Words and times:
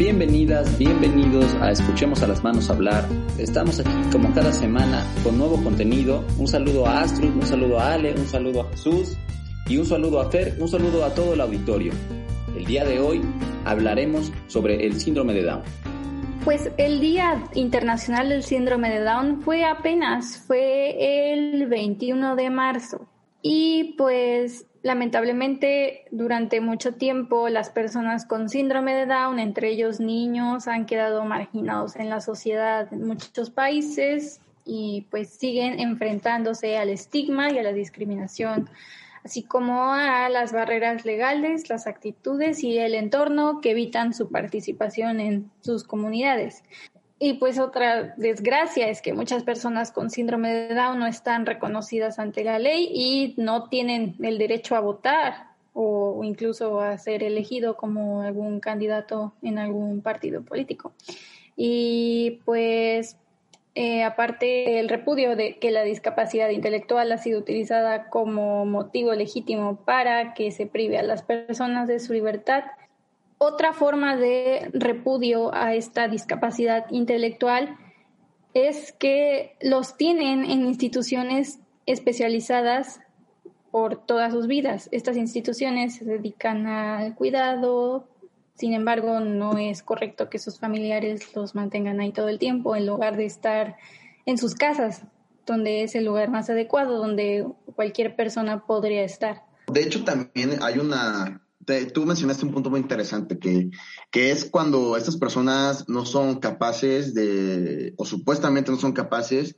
Bienvenidas, 0.00 0.78
bienvenidos 0.78 1.54
a 1.56 1.72
Escuchemos 1.72 2.22
a 2.22 2.26
las 2.26 2.42
Manos 2.42 2.70
Hablar. 2.70 3.06
Estamos 3.36 3.80
aquí 3.80 3.92
como 4.10 4.32
cada 4.32 4.50
semana 4.50 5.04
con 5.22 5.36
nuevo 5.36 5.62
contenido. 5.62 6.24
Un 6.38 6.48
saludo 6.48 6.86
a 6.86 7.02
Astrid, 7.02 7.28
un 7.34 7.42
saludo 7.42 7.78
a 7.78 7.92
Ale, 7.92 8.14
un 8.14 8.26
saludo 8.26 8.62
a 8.62 8.70
Jesús 8.70 9.18
y 9.68 9.76
un 9.76 9.84
saludo 9.84 10.22
a 10.22 10.30
Fer, 10.30 10.56
un 10.58 10.68
saludo 10.68 11.04
a 11.04 11.14
todo 11.14 11.34
el 11.34 11.42
auditorio. 11.42 11.92
El 12.56 12.64
día 12.64 12.86
de 12.86 12.98
hoy 12.98 13.20
hablaremos 13.66 14.32
sobre 14.46 14.86
el 14.86 14.98
síndrome 14.98 15.34
de 15.34 15.42
Down. 15.42 15.62
Pues 16.46 16.70
el 16.78 16.98
Día 17.00 17.44
Internacional 17.52 18.30
del 18.30 18.42
Síndrome 18.42 18.88
de 18.88 19.04
Down 19.04 19.42
fue 19.42 19.66
apenas, 19.66 20.38
fue 20.46 21.34
el 21.34 21.66
21 21.66 22.36
de 22.36 22.48
marzo. 22.48 23.06
Y 23.42 23.96
pues 23.98 24.64
lamentablemente 24.82 26.04
durante 26.10 26.60
mucho 26.60 26.94
tiempo 26.94 27.48
las 27.48 27.70
personas 27.70 28.26
con 28.26 28.48
síndrome 28.48 28.94
de 28.94 29.06
Down, 29.06 29.38
entre 29.38 29.68
ellos 29.68 30.00
niños, 30.00 30.68
han 30.68 30.86
quedado 30.86 31.24
marginados 31.24 31.96
en 31.96 32.08
la 32.08 32.20
sociedad 32.20 32.92
en 32.92 33.06
muchos 33.06 33.50
países 33.50 34.40
y 34.64 35.06
pues 35.10 35.30
siguen 35.30 35.80
enfrentándose 35.80 36.78
al 36.78 36.90
estigma 36.90 37.50
y 37.50 37.58
a 37.58 37.62
la 37.62 37.72
discriminación 37.72 38.70
así 39.24 39.42
como 39.42 39.92
a 39.92 40.28
las 40.28 40.52
barreras 40.52 41.04
legales, 41.04 41.68
las 41.68 41.86
actitudes 41.86 42.64
y 42.64 42.78
el 42.78 42.94
entorno 42.94 43.60
que 43.60 43.72
evitan 43.72 44.14
su 44.14 44.30
participación 44.30 45.20
en 45.20 45.50
sus 45.60 45.84
comunidades. 45.84 46.62
Y 47.22 47.34
pues 47.34 47.58
otra 47.58 48.14
desgracia 48.16 48.88
es 48.88 49.02
que 49.02 49.12
muchas 49.12 49.42
personas 49.42 49.92
con 49.92 50.08
síndrome 50.08 50.54
de 50.54 50.74
Down 50.74 50.98
no 50.98 51.06
están 51.06 51.44
reconocidas 51.44 52.18
ante 52.18 52.44
la 52.44 52.58
ley 52.58 52.90
y 52.90 53.34
no 53.36 53.68
tienen 53.68 54.16
el 54.22 54.38
derecho 54.38 54.74
a 54.74 54.80
votar 54.80 55.50
o 55.74 56.24
incluso 56.24 56.80
a 56.80 56.96
ser 56.96 57.22
elegido 57.22 57.76
como 57.76 58.22
algún 58.22 58.58
candidato 58.58 59.34
en 59.42 59.58
algún 59.58 60.00
partido 60.00 60.42
político. 60.42 60.94
Y 61.56 62.40
pues 62.46 63.18
eh, 63.74 64.02
aparte 64.02 64.80
el 64.80 64.88
repudio 64.88 65.36
de 65.36 65.58
que 65.58 65.70
la 65.70 65.82
discapacidad 65.82 66.48
intelectual 66.48 67.12
ha 67.12 67.18
sido 67.18 67.38
utilizada 67.38 68.08
como 68.08 68.64
motivo 68.64 69.12
legítimo 69.12 69.76
para 69.84 70.32
que 70.32 70.52
se 70.52 70.64
prive 70.64 70.96
a 70.96 71.02
las 71.02 71.22
personas 71.22 71.86
de 71.86 72.00
su 72.00 72.14
libertad. 72.14 72.64
Otra 73.42 73.72
forma 73.72 74.18
de 74.18 74.68
repudio 74.74 75.54
a 75.54 75.74
esta 75.74 76.08
discapacidad 76.08 76.84
intelectual 76.90 77.78
es 78.52 78.92
que 78.92 79.56
los 79.62 79.96
tienen 79.96 80.44
en 80.44 80.66
instituciones 80.66 81.58
especializadas 81.86 83.00
por 83.70 83.96
todas 84.04 84.34
sus 84.34 84.46
vidas. 84.46 84.90
Estas 84.92 85.16
instituciones 85.16 85.94
se 85.96 86.04
dedican 86.04 86.66
al 86.66 87.14
cuidado, 87.14 88.06
sin 88.56 88.74
embargo, 88.74 89.20
no 89.20 89.56
es 89.56 89.82
correcto 89.82 90.28
que 90.28 90.38
sus 90.38 90.58
familiares 90.58 91.34
los 91.34 91.54
mantengan 91.54 91.98
ahí 92.00 92.12
todo 92.12 92.28
el 92.28 92.38
tiempo 92.38 92.76
en 92.76 92.86
lugar 92.86 93.16
de 93.16 93.24
estar 93.24 93.78
en 94.26 94.36
sus 94.36 94.54
casas, 94.54 95.04
donde 95.46 95.82
es 95.82 95.94
el 95.94 96.04
lugar 96.04 96.28
más 96.28 96.50
adecuado, 96.50 96.98
donde 96.98 97.46
cualquier 97.74 98.16
persona 98.16 98.66
podría 98.66 99.02
estar. 99.02 99.44
De 99.66 99.80
hecho, 99.80 100.04
también 100.04 100.62
hay 100.62 100.78
una, 100.78 101.40
tú 101.92 102.06
mencionaste 102.06 102.46
un 102.46 102.52
punto 102.52 102.70
muy 102.70 102.80
interesante, 102.80 103.38
que, 103.38 103.70
que 104.10 104.30
es 104.30 104.44
cuando 104.44 104.96
estas 104.96 105.16
personas 105.16 105.88
no 105.88 106.04
son 106.06 106.40
capaces 106.40 107.14
de, 107.14 107.94
o 107.96 108.04
supuestamente 108.04 108.70
no 108.70 108.78
son 108.78 108.92
capaces 108.92 109.56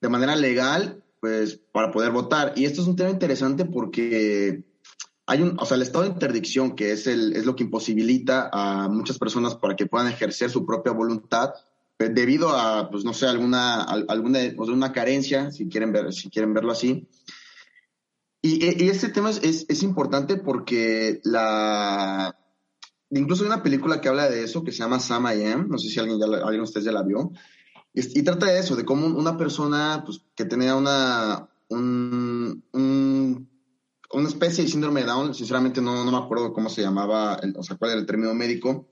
de 0.00 0.08
manera 0.08 0.36
legal, 0.36 1.02
pues, 1.20 1.60
para 1.72 1.90
poder 1.90 2.12
votar. 2.12 2.52
Y 2.56 2.64
esto 2.64 2.82
es 2.82 2.88
un 2.88 2.96
tema 2.96 3.10
interesante 3.10 3.64
porque 3.64 4.64
hay 5.26 5.42
un, 5.42 5.56
o 5.60 5.66
sea, 5.66 5.76
el 5.76 5.82
estado 5.82 6.04
de 6.04 6.10
interdicción, 6.10 6.74
que 6.74 6.92
es, 6.92 7.06
el, 7.06 7.34
es 7.36 7.44
lo 7.44 7.54
que 7.54 7.64
imposibilita 7.64 8.48
a 8.52 8.88
muchas 8.88 9.18
personas 9.18 9.54
para 9.54 9.76
que 9.76 9.86
puedan 9.86 10.08
ejercer 10.08 10.50
su 10.50 10.64
propia 10.64 10.92
voluntad 10.92 11.52
eh, 11.98 12.08
debido 12.08 12.50
a, 12.50 12.90
pues 12.90 13.04
no 13.04 13.12
sé, 13.12 13.26
alguna, 13.26 13.82
alguna 13.82 14.38
una 14.58 14.92
carencia, 14.92 15.50
si 15.50 15.68
quieren, 15.68 15.92
ver, 15.92 16.12
si 16.12 16.30
quieren 16.30 16.54
verlo 16.54 16.72
así. 16.72 17.08
Y, 18.40 18.84
y 18.84 18.88
este 18.88 19.08
tema 19.08 19.30
es, 19.30 19.66
es, 19.68 19.82
importante 19.82 20.36
porque 20.36 21.20
la... 21.24 22.36
Incluso 23.10 23.42
hay 23.42 23.48
una 23.48 23.62
película 23.62 24.00
que 24.00 24.08
habla 24.08 24.28
de 24.28 24.44
eso, 24.44 24.62
que 24.62 24.70
se 24.70 24.78
llama 24.78 25.00
Sam 25.00 25.26
I 25.26 25.44
Am, 25.44 25.68
no 25.68 25.78
sé 25.78 25.88
si 25.88 25.98
alguien, 25.98 26.20
ya 26.20 26.26
alguien 26.26 26.58
de 26.58 26.62
ustedes 26.62 26.84
ya 26.84 26.92
la 26.92 27.02
vio, 27.02 27.32
y, 27.92 28.20
y, 28.20 28.22
trata 28.22 28.46
de 28.46 28.58
eso, 28.58 28.76
de 28.76 28.84
cómo 28.84 29.06
una 29.06 29.36
persona 29.36 30.02
pues, 30.04 30.20
que 30.36 30.44
tenía 30.44 30.76
una, 30.76 31.48
un, 31.68 32.62
un 32.72 33.48
una 34.12 34.28
especie 34.28 34.64
de 34.64 34.70
síndrome 34.70 35.02
de 35.02 35.06
Down, 35.06 35.34
sinceramente 35.34 35.80
no, 35.80 36.04
no 36.04 36.10
me 36.10 36.18
acuerdo 36.18 36.52
cómo 36.52 36.70
se 36.70 36.82
llamaba, 36.82 37.40
o 37.56 37.62
sea, 37.62 37.76
cuál 37.76 37.92
era 37.92 38.00
el 38.00 38.06
término 38.06 38.32
médico, 38.34 38.88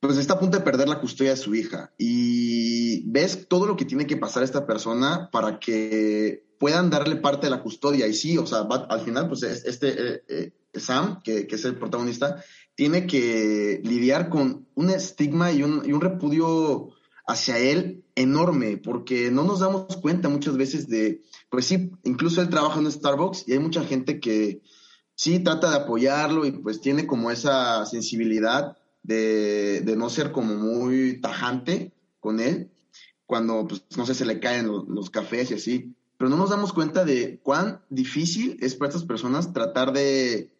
pues 0.00 0.18
está 0.18 0.34
a 0.34 0.40
punto 0.40 0.58
de 0.58 0.64
perder 0.64 0.88
la 0.88 1.00
custodia 1.00 1.30
de 1.32 1.36
su 1.36 1.54
hija. 1.54 1.92
Y 1.98 3.08
ves 3.10 3.46
todo 3.48 3.66
lo 3.66 3.76
que 3.76 3.84
tiene 3.84 4.06
que 4.06 4.16
pasar 4.16 4.42
esta 4.42 4.66
persona 4.66 5.30
para 5.30 5.58
que 5.58 6.45
puedan 6.58 6.90
darle 6.90 7.16
parte 7.16 7.46
de 7.46 7.50
la 7.50 7.62
custodia. 7.62 8.06
Y 8.06 8.14
sí, 8.14 8.38
o 8.38 8.46
sea, 8.46 8.60
al 8.60 9.00
final, 9.00 9.28
pues 9.28 9.42
este 9.42 9.88
eh, 9.88 10.22
eh, 10.28 10.52
Sam, 10.74 11.20
que, 11.22 11.46
que, 11.46 11.56
es 11.56 11.64
el 11.64 11.76
protagonista, 11.76 12.42
tiene 12.74 13.06
que 13.06 13.80
lidiar 13.84 14.28
con 14.28 14.66
un 14.74 14.90
estigma 14.90 15.52
y 15.52 15.62
un, 15.62 15.82
y 15.84 15.92
un 15.92 16.00
repudio 16.00 16.90
hacia 17.26 17.58
él 17.58 18.04
enorme, 18.14 18.76
porque 18.76 19.30
no 19.30 19.44
nos 19.44 19.60
damos 19.60 19.96
cuenta 19.96 20.28
muchas 20.28 20.56
veces 20.56 20.88
de, 20.88 21.22
pues 21.50 21.66
sí, 21.66 21.90
incluso 22.04 22.40
él 22.40 22.48
trabaja 22.48 22.78
en 22.78 22.90
Starbucks 22.90 23.44
y 23.46 23.52
hay 23.52 23.58
mucha 23.58 23.84
gente 23.84 24.20
que 24.20 24.62
sí 25.14 25.40
trata 25.40 25.70
de 25.70 25.76
apoyarlo 25.76 26.46
y 26.46 26.52
pues 26.52 26.80
tiene 26.80 27.06
como 27.06 27.30
esa 27.30 27.84
sensibilidad 27.86 28.76
de, 29.02 29.82
no 29.96 30.08
ser 30.08 30.30
como 30.32 30.54
muy 30.54 31.20
tajante 31.20 31.92
con 32.20 32.40
él, 32.40 32.70
cuando 33.26 33.66
pues 33.66 33.84
no 33.96 34.06
sé, 34.06 34.14
se 34.14 34.26
le 34.26 34.38
caen 34.38 34.68
los 34.68 35.10
cafés 35.10 35.50
y 35.50 35.54
así, 35.54 35.95
pero 36.18 36.30
no 36.30 36.36
nos 36.36 36.50
damos 36.50 36.72
cuenta 36.72 37.04
de 37.04 37.40
cuán 37.42 37.82
difícil 37.90 38.56
es 38.60 38.74
para 38.74 38.88
estas 38.88 39.04
personas 39.04 39.52
tratar 39.52 39.92
de, 39.92 40.50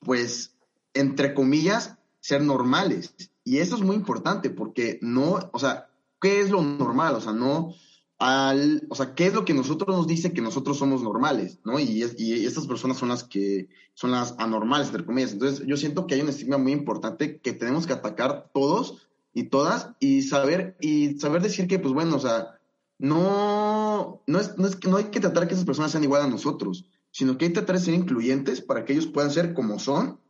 pues, 0.00 0.54
entre 0.94 1.34
comillas, 1.34 1.96
ser 2.20 2.42
normales. 2.42 3.14
Y 3.44 3.58
eso 3.58 3.76
es 3.76 3.82
muy 3.82 3.96
importante 3.96 4.50
porque 4.50 4.98
no, 5.02 5.50
o 5.52 5.58
sea, 5.58 5.90
¿qué 6.20 6.40
es 6.40 6.50
lo 6.50 6.62
normal? 6.62 7.14
O 7.14 7.20
sea, 7.20 7.32
no 7.32 7.74
al, 8.18 8.86
o 8.88 8.94
sea, 8.94 9.14
¿qué 9.14 9.26
es 9.26 9.34
lo 9.34 9.44
que 9.44 9.54
nosotros 9.54 9.94
nos 9.94 10.06
dice 10.06 10.32
que 10.32 10.40
nosotros 10.40 10.78
somos 10.78 11.02
normales, 11.02 11.58
¿no? 11.64 11.78
Y, 11.78 12.04
y 12.16 12.46
estas 12.46 12.66
personas 12.66 12.96
son 12.96 13.08
las 13.08 13.24
que 13.24 13.68
son 13.92 14.12
las 14.12 14.34
anormales, 14.38 14.86
entre 14.88 15.04
comillas. 15.04 15.32
Entonces, 15.32 15.66
yo 15.66 15.76
siento 15.76 16.06
que 16.06 16.14
hay 16.14 16.22
un 16.22 16.28
estigma 16.28 16.56
muy 16.58 16.72
importante 16.72 17.38
que 17.40 17.52
tenemos 17.52 17.86
que 17.86 17.92
atacar 17.92 18.50
todos 18.54 19.08
y 19.32 19.44
todas 19.44 19.90
y 19.98 20.22
saber, 20.22 20.76
y 20.80 21.18
saber 21.18 21.42
decir 21.42 21.66
que, 21.66 21.78
pues 21.78 21.92
bueno, 21.92 22.16
o 22.16 22.20
sea, 22.20 22.53
no, 22.98 24.22
no 24.26 24.40
es, 24.40 24.56
no 24.56 24.66
es 24.66 24.76
que 24.76 24.88
no 24.88 24.96
hay 24.96 25.04
que 25.04 25.20
tratar 25.20 25.48
que 25.48 25.54
esas 25.54 25.66
personas 25.66 25.92
sean 25.92 26.04
igual 26.04 26.22
a 26.22 26.28
nosotros, 26.28 26.86
sino 27.10 27.36
que 27.36 27.46
hay 27.46 27.50
que 27.50 27.60
tratar 27.60 27.76
de 27.76 27.82
ser 27.82 27.94
incluyentes 27.94 28.60
para 28.60 28.84
que 28.84 28.92
ellos 28.92 29.06
puedan 29.06 29.30
ser 29.30 29.54
como 29.54 29.78
son 29.78 30.20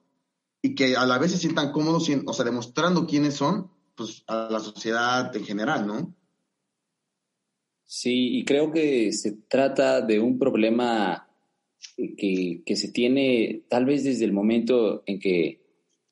y 0.63 0.75
que 0.75 0.97
a 0.97 1.05
la 1.07 1.19
vez 1.19 1.33
se 1.33 1.39
sientan 1.39 1.73
cómodos, 1.73 2.09
o 2.27 2.33
sea, 2.33 2.45
demostrando 2.45 3.07
quiénes 3.07 3.35
son 3.35 3.71
pues, 3.95 4.25
a 4.27 4.49
la 4.51 4.61
sociedad 4.61 5.35
en 5.37 5.45
general, 5.45 5.87
¿no? 5.87 6.15
Sí, 7.85 8.39
y 8.39 8.45
creo 8.45 8.73
que 8.73 9.13
se 9.13 9.33
trata 9.33 10.01
de 10.01 10.19
un 10.19 10.39
problema 10.39 11.29
que, 11.97 12.63
se 12.75 12.89
tiene 12.89 13.63
tal 13.69 13.85
vez 13.85 14.05
desde 14.05 14.25
el 14.25 14.33
momento 14.33 15.03
en 15.07 15.21
que 15.21 15.61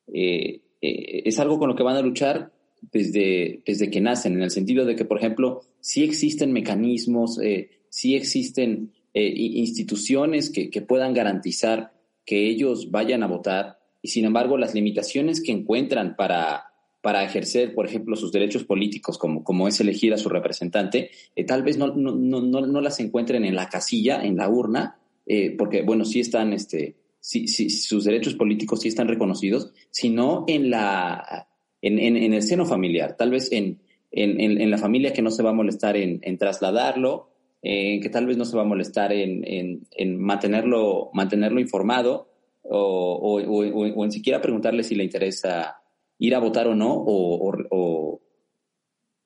eh, 0.07 0.61
eh, 0.81 1.23
es 1.25 1.39
algo 1.39 1.57
con 1.57 1.69
lo 1.69 1.75
que 1.75 1.83
van 1.83 1.97
a 1.97 2.01
luchar 2.01 2.52
desde, 2.91 3.61
desde 3.65 3.89
que 3.89 4.01
nacen, 4.01 4.33
en 4.33 4.41
el 4.41 4.51
sentido 4.51 4.85
de 4.85 4.95
que, 4.95 5.05
por 5.05 5.17
ejemplo, 5.17 5.61
sí 5.79 6.03
existen 6.03 6.51
mecanismos, 6.51 7.39
eh, 7.41 7.69
sí 7.89 8.15
existen 8.15 8.91
instituciones 9.15 10.49
que, 10.49 10.71
que 10.71 10.81
puedan 10.81 11.13
garantizar 11.13 11.93
que 12.25 12.47
ellos 12.47 12.89
vayan 12.89 13.21
a 13.21 13.27
votar, 13.27 13.77
y 14.01 14.07
sin 14.07 14.25
embargo 14.25 14.57
las 14.57 14.73
limitaciones 14.73 15.39
que 15.39 15.51
encuentran 15.51 16.15
para 16.15 16.73
para 17.03 17.25
ejercer, 17.25 17.75
por 17.75 17.85
ejemplo, 17.85 18.15
sus 18.15 18.31
derechos 18.31 18.63
políticos, 18.63 19.17
como, 19.17 19.43
como 19.43 19.67
es 19.67 19.77
elegir 19.81 20.13
a 20.13 20.17
su 20.17 20.29
representante, 20.29 21.11
eh, 21.35 21.43
tal 21.43 21.61
vez 21.61 21.77
no, 21.77 21.87
no, 21.93 22.13
no, 22.13 22.41
no, 22.41 22.79
las 22.79 22.97
encuentren 23.01 23.43
en 23.43 23.55
la 23.55 23.67
casilla, 23.67 24.23
en 24.23 24.37
la 24.37 24.47
urna, 24.47 24.97
eh, 25.25 25.53
porque, 25.57 25.81
bueno, 25.81 26.05
sí 26.05 26.21
están, 26.21 26.53
este, 26.53 26.95
sí, 27.19 27.49
sí, 27.49 27.69
sus 27.69 28.05
derechos 28.05 28.35
políticos 28.35 28.79
sí 28.79 28.87
están 28.87 29.09
reconocidos, 29.09 29.73
sino 29.91 30.45
en, 30.47 30.69
la, 30.69 31.49
en, 31.83 31.99
en, 31.99 32.33
el 32.33 32.41
seno 32.41 32.65
familiar, 32.65 33.15
tal 33.15 33.29
vez 33.29 33.51
en, 33.51 33.79
en, 34.11 34.39
en, 34.39 34.71
la 34.71 34.79
familia 34.79 35.13
que 35.13 35.21
no 35.21 35.29
se 35.29 35.43
va 35.43 35.51
a 35.51 35.53
molestar 35.53 35.95
en, 35.97 36.19
en 36.23 36.37
trasladarlo, 36.39 37.29
que 37.61 38.09
tal 38.11 38.25
vez 38.25 38.37
no 38.37 38.45
se 38.45 38.57
va 38.57 38.63
a 38.63 38.65
molestar 38.65 39.13
en, 39.13 39.43
en 39.91 40.19
mantenerlo, 40.19 41.11
mantenerlo 41.13 41.61
informado 41.61 42.33
o, 42.63 42.79
o, 42.79 43.41
o, 43.41 43.93
o, 43.95 44.03
en 44.03 44.11
siquiera 44.11 44.41
preguntarle 44.41 44.83
si 44.83 44.95
le 44.95 45.03
interesa 45.03 45.77
ir 46.19 46.35
a 46.35 46.39
votar 46.39 46.67
o 46.67 46.75
no, 46.75 47.03
o, 47.05 48.19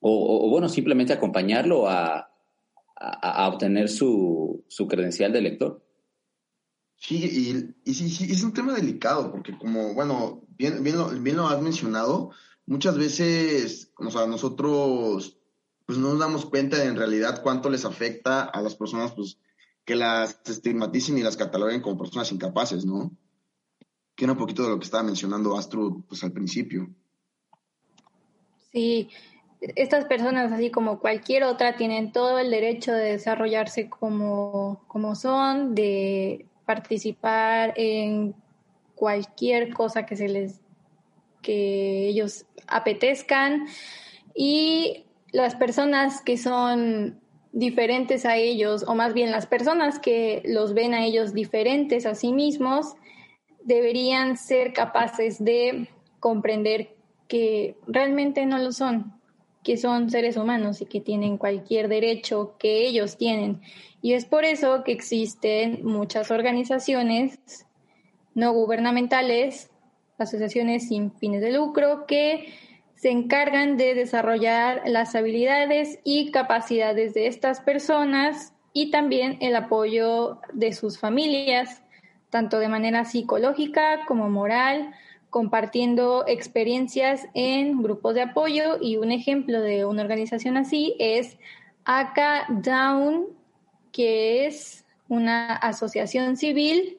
bueno, 0.00 0.68
simplemente 0.68 1.12
acompañarlo 1.12 1.88
a, 1.88 2.30
a, 2.96 3.48
obtener 3.48 3.88
su, 3.88 4.64
su, 4.68 4.88
credencial 4.88 5.32
de 5.32 5.38
elector. 5.38 5.82
Sí, 6.98 7.16
y, 7.16 7.90
y 7.90 7.94
sí, 7.94 8.10
sí, 8.10 8.30
es 8.30 8.42
un 8.42 8.52
tema 8.52 8.74
delicado, 8.74 9.30
porque 9.30 9.56
como, 9.56 9.94
bueno, 9.94 10.42
bien, 10.58 10.82
bien, 10.82 10.98
lo, 10.98 11.08
bien 11.08 11.36
lo 11.36 11.46
has 11.46 11.62
mencionado, 11.62 12.32
muchas 12.66 12.98
veces, 12.98 13.92
o 13.96 14.10
sea, 14.10 14.26
nosotros 14.26 15.38
pues 15.86 15.98
no 15.98 16.10
nos 16.10 16.18
damos 16.18 16.44
cuenta 16.44 16.76
de 16.76 16.84
en 16.84 16.96
realidad 16.96 17.40
cuánto 17.42 17.70
les 17.70 17.86
afecta 17.86 18.42
a 18.42 18.60
las 18.60 18.74
personas 18.74 19.12
pues 19.12 19.38
que 19.86 19.94
las 19.94 20.38
estigmaticen 20.44 21.16
y 21.16 21.22
las 21.22 21.38
cataloguen 21.38 21.80
como 21.80 21.96
personas 21.96 22.30
incapaces, 22.30 22.84
¿no? 22.84 23.10
Que 24.14 24.24
era 24.24 24.34
un 24.34 24.38
poquito 24.38 24.64
de 24.64 24.68
lo 24.68 24.78
que 24.78 24.84
estaba 24.84 25.02
mencionando 25.02 25.56
Astro 25.56 26.04
pues 26.06 26.22
al 26.24 26.32
principio. 26.32 26.90
Sí, 28.70 29.08
estas 29.60 30.04
personas, 30.04 30.52
así 30.52 30.70
como 30.70 31.00
cualquier 31.00 31.44
otra, 31.44 31.76
tienen 31.76 32.12
todo 32.12 32.38
el 32.38 32.50
derecho 32.50 32.92
de 32.92 33.12
desarrollarse 33.12 33.88
como, 33.88 34.84
como 34.88 35.14
son, 35.14 35.74
de 35.74 36.47
participar 36.68 37.72
en 37.76 38.34
cualquier 38.94 39.72
cosa 39.72 40.04
que 40.04 40.16
se 40.16 40.28
les 40.28 40.60
que 41.40 42.08
ellos 42.08 42.44
apetezcan. 42.66 43.66
Y 44.34 45.06
las 45.32 45.54
personas 45.54 46.20
que 46.20 46.36
son 46.36 47.18
diferentes 47.52 48.26
a 48.26 48.36
ellos, 48.36 48.84
o 48.86 48.94
más 48.94 49.14
bien 49.14 49.30
las 49.30 49.46
personas 49.46 49.98
que 49.98 50.42
los 50.44 50.74
ven 50.74 50.92
a 50.92 51.06
ellos 51.06 51.32
diferentes 51.32 52.04
a 52.04 52.14
sí 52.14 52.34
mismos, 52.34 52.96
deberían 53.64 54.36
ser 54.36 54.74
capaces 54.74 55.42
de 55.42 55.88
comprender 56.20 56.94
que 57.28 57.78
realmente 57.86 58.44
no 58.44 58.58
lo 58.58 58.72
son, 58.72 59.17
que 59.68 59.76
son 59.76 60.08
seres 60.08 60.38
humanos 60.38 60.80
y 60.80 60.86
que 60.86 60.98
tienen 60.98 61.36
cualquier 61.36 61.88
derecho 61.88 62.56
que 62.58 62.86
ellos 62.86 63.18
tienen. 63.18 63.60
Y 64.00 64.14
es 64.14 64.24
por 64.24 64.46
eso 64.46 64.82
que 64.82 64.92
existen 64.92 65.80
muchas 65.84 66.30
organizaciones 66.30 67.66
no 68.34 68.54
gubernamentales, 68.54 69.70
asociaciones 70.16 70.88
sin 70.88 71.12
fines 71.12 71.42
de 71.42 71.52
lucro, 71.52 72.06
que 72.06 72.54
se 72.94 73.10
encargan 73.10 73.76
de 73.76 73.94
desarrollar 73.94 74.84
las 74.86 75.14
habilidades 75.14 75.98
y 76.02 76.30
capacidades 76.30 77.12
de 77.12 77.26
estas 77.26 77.60
personas 77.60 78.54
y 78.72 78.90
también 78.90 79.36
el 79.42 79.54
apoyo 79.54 80.40
de 80.54 80.72
sus 80.72 80.98
familias, 80.98 81.82
tanto 82.30 82.58
de 82.58 82.68
manera 82.68 83.04
psicológica 83.04 84.06
como 84.06 84.30
moral, 84.30 84.94
compartiendo 85.30 86.24
experiencias 86.26 87.26
en 87.34 87.82
grupos 87.82 88.14
de 88.14 88.22
apoyo 88.22 88.78
y 88.80 88.96
un 88.96 89.12
ejemplo 89.12 89.60
de 89.60 89.84
una 89.84 90.02
organización 90.02 90.56
así 90.56 90.94
es 90.98 91.38
ACA 91.84 92.46
Down, 92.62 93.26
que 93.92 94.46
es 94.46 94.84
una 95.08 95.54
asociación 95.54 96.36
civil 96.36 96.98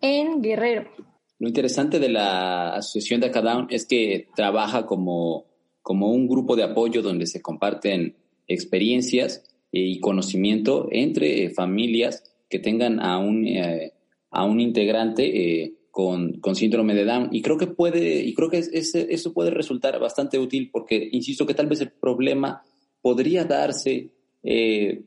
en 0.00 0.42
Guerrero. 0.42 0.90
Lo 1.38 1.48
interesante 1.48 1.98
de 1.98 2.08
la 2.08 2.76
asociación 2.76 3.20
de 3.20 3.26
ACA 3.28 3.42
Down 3.42 3.66
es 3.70 3.86
que 3.86 4.28
trabaja 4.34 4.86
como, 4.86 5.46
como 5.82 6.10
un 6.10 6.28
grupo 6.28 6.56
de 6.56 6.64
apoyo 6.64 7.02
donde 7.02 7.26
se 7.26 7.42
comparten 7.42 8.16
experiencias 8.46 9.44
y 9.70 10.00
conocimiento 10.00 10.88
entre 10.90 11.50
familias 11.50 12.22
que 12.48 12.58
tengan 12.58 13.00
a 13.00 13.18
un, 13.18 13.46
eh, 13.46 13.92
a 14.30 14.44
un 14.44 14.60
integrante 14.60 15.24
eh, 15.24 15.75
con, 15.96 16.40
con, 16.40 16.54
síndrome 16.54 16.94
de 16.94 17.06
Down. 17.06 17.30
Y 17.32 17.40
creo 17.40 17.56
que 17.56 17.68
puede, 17.68 18.20
y 18.20 18.34
creo 18.34 18.50
que 18.50 18.58
eso 18.58 19.32
puede 19.32 19.50
resultar 19.50 19.98
bastante 19.98 20.38
útil 20.38 20.68
porque, 20.70 21.08
insisto, 21.10 21.46
que 21.46 21.54
tal 21.54 21.68
vez 21.68 21.80
el 21.80 21.90
problema 21.90 22.62
podría 23.00 23.46
darse 23.46 24.10
eh, 24.42 25.04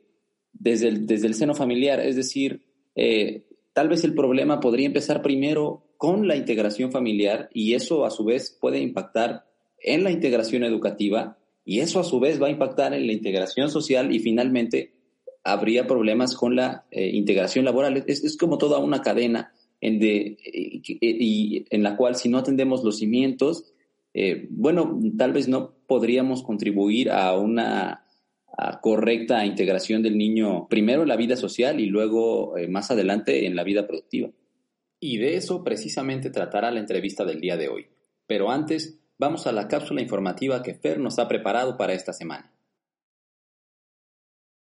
desde, 0.51 0.87
el, 0.87 1.05
desde 1.05 1.27
el 1.27 1.35
seno 1.35 1.53
familiar. 1.53 1.99
Es 1.99 2.15
decir, 2.15 2.63
eh, 2.95 3.45
tal 3.71 3.87
vez 3.87 4.03
el 4.03 4.15
problema 4.15 4.59
podría 4.59 4.87
empezar 4.87 5.21
primero 5.21 5.83
con 5.95 6.27
la 6.27 6.35
integración 6.35 6.91
familiar 6.91 7.51
y 7.53 7.75
eso 7.75 8.03
a 8.03 8.09
su 8.09 8.25
vez 8.25 8.57
puede 8.59 8.79
impactar 8.79 9.45
en 9.83 10.03
la 10.03 10.09
integración 10.09 10.63
educativa 10.63 11.37
y 11.63 11.81
eso 11.81 11.99
a 11.99 12.03
su 12.03 12.19
vez 12.19 12.41
va 12.41 12.47
a 12.47 12.51
impactar 12.51 12.95
en 12.95 13.05
la 13.05 13.13
integración 13.13 13.69
social 13.69 14.11
y 14.11 14.17
finalmente 14.17 14.95
habría 15.43 15.85
problemas 15.85 16.35
con 16.35 16.55
la 16.55 16.87
eh, 16.89 17.11
integración 17.13 17.63
laboral. 17.63 18.03
Es, 18.07 18.23
es 18.23 18.35
como 18.37 18.57
toda 18.57 18.79
una 18.79 19.03
cadena 19.03 19.53
en, 19.81 19.99
de, 19.99 20.37
y, 20.43 21.65
en 21.69 21.83
la 21.83 21.95
cual 21.95 22.15
si 22.15 22.29
no 22.29 22.37
atendemos 22.37 22.83
los 22.83 22.97
cimientos, 22.97 23.73
eh, 24.13 24.47
bueno, 24.49 24.99
tal 25.17 25.33
vez 25.33 25.47
no 25.47 25.73
podríamos 25.87 26.43
contribuir 26.43 27.11
a 27.11 27.37
una 27.37 28.05
correcta 28.81 29.45
integración 29.45 30.03
del 30.03 30.17
niño 30.17 30.67
primero 30.67 31.03
en 31.03 31.07
la 31.07 31.15
vida 31.15 31.35
social 31.35 31.79
y 31.79 31.85
luego 31.85 32.57
eh, 32.57 32.67
más 32.67 32.91
adelante 32.91 33.45
en 33.45 33.55
la 33.55 33.63
vida 33.63 33.87
productiva. 33.87 34.29
Y 34.99 35.17
de 35.17 35.35
eso 35.35 35.63
precisamente 35.63 36.29
tratará 36.29 36.71
la 36.71 36.79
entrevista 36.79 37.23
del 37.23 37.39
día 37.39 37.55
de 37.55 37.69
hoy. 37.69 37.87
Pero 38.27 38.51
antes, 38.51 38.99
vamos 39.17 39.47
a 39.47 39.53
la 39.53 39.67
cápsula 39.67 40.01
informativa 40.01 40.61
que 40.61 40.73
Fer 40.73 40.99
nos 40.99 41.19
ha 41.19 41.27
preparado 41.27 41.77
para 41.77 41.93
esta 41.93 42.11
semana. 42.11 42.53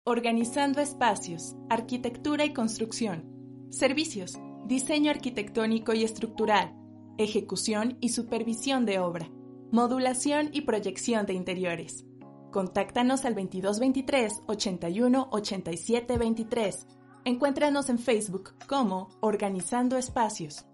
Organizando 0.05 0.81
espacios, 0.81 1.56
arquitectura 1.69 2.45
y 2.45 2.53
construcción, 2.53 3.69
servicios 3.71 4.39
diseño 4.67 5.11
arquitectónico 5.11 5.93
y 5.93 6.05
estructural, 6.05 6.75
ejecución 7.19 7.99
y 8.01 8.11
supervisión 8.11 8.87
de 8.87 8.99
obra, 8.99 9.31
modulación 9.71 10.51
y 10.53 10.62
proyección 10.62 11.27
de 11.27 11.35
interiores. 11.35 12.05
Contáctanos 12.51 13.25
al 13.25 13.35
2223 13.35 14.43
81 14.47 15.29
87 15.31 16.19
23. 16.19 16.87
Encuéntranos 17.25 17.91
en 17.91 17.99
Facebook 17.99 18.55
como 18.67 19.11
Organizando 19.21 19.97
Espacios. 19.97 20.65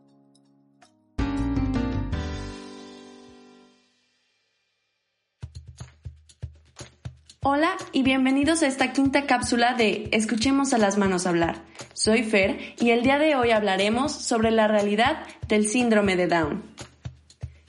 Hola 7.48 7.76
y 7.92 8.02
bienvenidos 8.02 8.64
a 8.64 8.66
esta 8.66 8.92
quinta 8.92 9.24
cápsula 9.24 9.74
de 9.74 10.08
Escuchemos 10.10 10.74
a 10.74 10.78
las 10.78 10.98
manos 10.98 11.28
hablar. 11.28 11.62
Soy 11.92 12.24
Fer 12.24 12.74
y 12.80 12.90
el 12.90 13.04
día 13.04 13.20
de 13.20 13.36
hoy 13.36 13.52
hablaremos 13.52 14.10
sobre 14.10 14.50
la 14.50 14.66
realidad 14.66 15.18
del 15.46 15.68
síndrome 15.68 16.16
de 16.16 16.26
Down. 16.26 16.64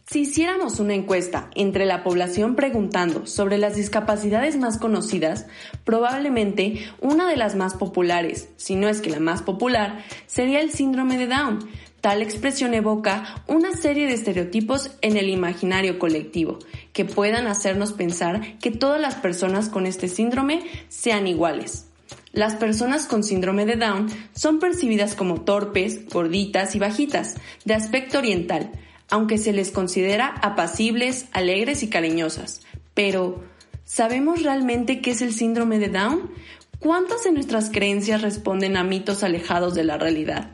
Si 0.10 0.22
hiciéramos 0.22 0.80
una 0.80 0.94
encuesta 0.94 1.50
entre 1.54 1.86
la 1.86 2.02
población 2.02 2.56
preguntando 2.56 3.26
sobre 3.26 3.58
las 3.58 3.76
discapacidades 3.76 4.58
más 4.58 4.78
conocidas, 4.78 5.48
probablemente 5.84 6.86
una 7.02 7.28
de 7.28 7.36
las 7.36 7.56
más 7.56 7.74
populares, 7.74 8.48
si 8.56 8.76
no 8.76 8.88
es 8.88 9.02
que 9.02 9.10
la 9.10 9.20
más 9.20 9.42
popular, 9.42 10.06
sería 10.26 10.62
el 10.62 10.72
síndrome 10.72 11.18
de 11.18 11.28
Down, 11.28 11.60
Tal 12.00 12.22
expresión 12.22 12.76
evoca 12.76 13.44
una 13.48 13.74
serie 13.74 14.06
de 14.06 14.14
estereotipos 14.14 14.92
en 15.02 15.18
el 15.18 15.30
imaginario 15.30 15.98
colectivo 15.98 16.60
que 16.94 17.06
puedan 17.06 17.48
hacernos 17.48 17.92
pensar 17.92 18.60
que 18.60 18.70
todas 18.70 19.02
las 19.02 19.16
personas 19.16 19.68
con 19.68 19.88
este 19.88 20.08
síndrome 20.08 20.62
sean 20.90 21.26
iguales. 21.26 21.88
Las 22.32 22.56
personas 22.56 23.08
con 23.08 23.24
síndrome 23.24 23.66
de 23.66 23.78
Down 23.78 24.08
son 24.34 24.60
percibidas 24.60 25.16
como 25.16 25.42
torpes, 25.42 26.08
gorditas 26.08 26.76
y 26.76 26.80
bajitas, 26.80 27.36
de 27.66 27.74
aspecto 27.74 28.20
oriental, 28.20 28.72
aunque 29.10 29.38
se 29.38 29.54
les 29.54 29.72
considera 29.72 30.36
apacibles, 30.42 31.28
alegres 31.32 31.84
y 31.84 31.90
cariñosas. 31.90 32.62
Pero, 32.94 33.44
¿sabemos 33.86 34.44
realmente 34.44 35.02
qué 35.02 35.12
es 35.12 35.22
el 35.22 35.34
síndrome 35.34 35.80
de 35.80 35.90
Down? 35.90 36.32
¿Cuántas 36.80 37.24
de 37.24 37.32
nuestras 37.32 37.70
creencias 37.70 38.22
responden 38.22 38.78
a 38.78 38.84
mitos 38.84 39.24
alejados 39.24 39.74
de 39.74 39.84
la 39.84 39.98
realidad? 39.98 40.52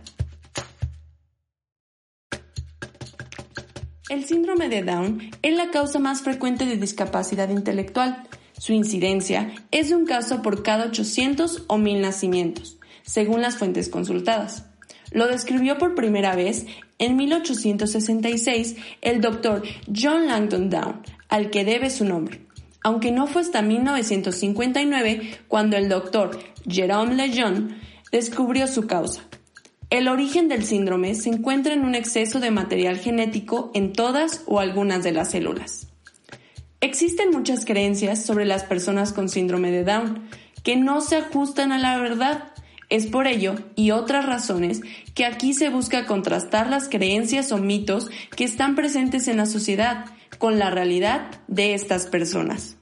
El 4.10 4.26
síndrome 4.26 4.70
de 4.70 4.84
Down 4.84 5.32
es 5.42 5.58
la 5.58 5.72
causa 5.72 5.98
más 5.98 6.22
frecuente 6.22 6.66
de 6.66 6.78
discapacidad 6.78 7.50
intelectual. 7.50 8.28
Su 8.58 8.72
incidencia 8.72 9.54
es 9.72 9.90
de 9.90 9.96
un 9.96 10.06
caso 10.06 10.42
por 10.42 10.62
cada 10.62 10.86
800 10.86 11.64
o 11.68 11.78
1000 11.78 12.02
nacimientos, 12.02 12.78
según 13.02 13.42
las 13.42 13.58
fuentes 13.58 13.90
consultadas. 13.90 14.66
Lo 15.14 15.28
describió 15.28 15.78
por 15.78 15.96
primera 15.96 16.36
vez 16.36 16.66
en 16.98 17.16
1866 17.16 18.76
el 19.02 19.22
doctor 19.22 19.64
John 19.96 20.28
Langdon 20.28 20.70
Down, 20.70 21.02
al 21.30 21.50
que 21.50 21.64
debe 21.64 21.90
su 21.90 22.04
nombre, 22.04 22.42
aunque 22.84 23.12
no 23.12 23.28
fue 23.28 23.42
hasta 23.42 23.62
1959 23.62 25.40
cuando 25.48 25.78
el 25.78 25.88
doctor 25.88 26.40
Jerome 26.68 27.16
Lejeune 27.16 27.80
descubrió 28.12 28.68
su 28.68 28.88
causa. 28.88 29.22
El 29.90 30.08
origen 30.08 30.48
del 30.48 30.64
síndrome 30.64 31.14
se 31.14 31.30
encuentra 31.30 31.74
en 31.74 31.86
un 31.86 31.94
exceso 31.94 32.40
de 32.40 32.50
material 32.50 32.98
genético 32.98 33.70
en 33.76 33.94
todas 33.94 34.44
o 34.48 34.60
algunas 34.60 35.04
de 35.04 35.12
las 35.12 35.30
células. 35.30 35.88
Existen 36.82 37.30
muchas 37.30 37.64
creencias 37.64 38.26
sobre 38.26 38.46
las 38.46 38.64
personas 38.64 39.14
con 39.14 39.30
síndrome 39.30 39.70
de 39.70 39.84
Down 39.84 40.28
que 40.64 40.76
no 40.78 41.02
se 41.02 41.18
ajustan 41.18 41.72
a 41.72 41.78
la 41.78 41.98
verdad. 42.00 42.53
Es 42.94 43.08
por 43.08 43.26
ello 43.26 43.56
y 43.76 43.90
otras 43.90 44.28
razones 44.28 44.82
que 45.16 45.26
aquí 45.26 45.56
se 45.56 45.70
busca 45.70 46.06
contrastar 46.06 46.70
las 46.70 46.90
creencias 46.90 47.52
o 47.52 47.58
mitos 47.58 48.12
que 48.36 48.44
están 48.44 48.76
presentes 48.76 49.28
en 49.28 49.38
la 49.38 49.48
sociedad 49.48 50.06
con 50.38 50.60
la 50.60 50.70
realidad 50.70 51.32
de 51.48 51.74
estas 51.74 52.06
personas. 52.06 52.78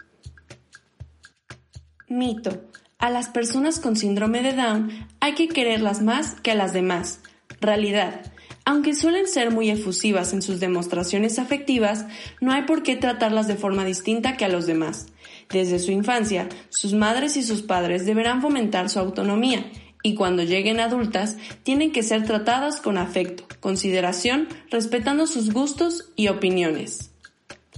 Mito. 2.10 2.62
A 3.00 3.10
las 3.10 3.30
personas 3.30 3.80
con 3.80 3.96
síndrome 3.96 4.42
de 4.42 4.52
Down 4.52 4.92
hay 5.22 5.34
que 5.34 5.48
quererlas 5.48 6.02
más 6.02 6.42
que 6.42 6.52
a 6.52 6.56
las 6.56 6.74
demás. 6.74 7.22
Realidad. 7.62 8.34
Aunque 8.66 8.96
suelen 8.96 9.30
ser 9.30 9.50
muy 9.50 9.70
efusivas 9.70 10.34
en 10.34 10.42
sus 10.42 10.60
demostraciones 10.60 11.40
afectivas, 11.40 12.06
no 12.42 12.52
hay 12.52 12.64
por 12.64 12.84
qué 12.84 12.98
tratarlas 12.98 13.48
de 13.48 13.56
forma 13.56 13.86
distinta 13.86 14.36
que 14.36 14.44
a 14.44 14.50
los 14.50 14.66
demás. 14.66 15.06
Desde 15.50 15.80
su 15.80 15.92
infancia, 15.92 16.50
sus 16.70 16.94
madres 16.94 17.38
y 17.38 17.44
sus 17.44 17.62
padres 17.62 18.06
deberán 18.06 18.42
fomentar 18.42 18.90
su 18.90 19.00
autonomía 19.00 19.72
y 20.04 20.16
cuando 20.16 20.44
lleguen 20.44 20.80
adultas 20.80 21.38
tienen 21.64 21.92
que 21.92 22.04
ser 22.04 22.26
tratadas 22.26 22.82
con 22.82 22.98
afecto, 22.98 23.46
consideración, 23.60 24.48
respetando 24.70 25.28
sus 25.28 25.52
gustos 25.52 26.10
y 26.16 26.28
opiniones. 26.28 27.12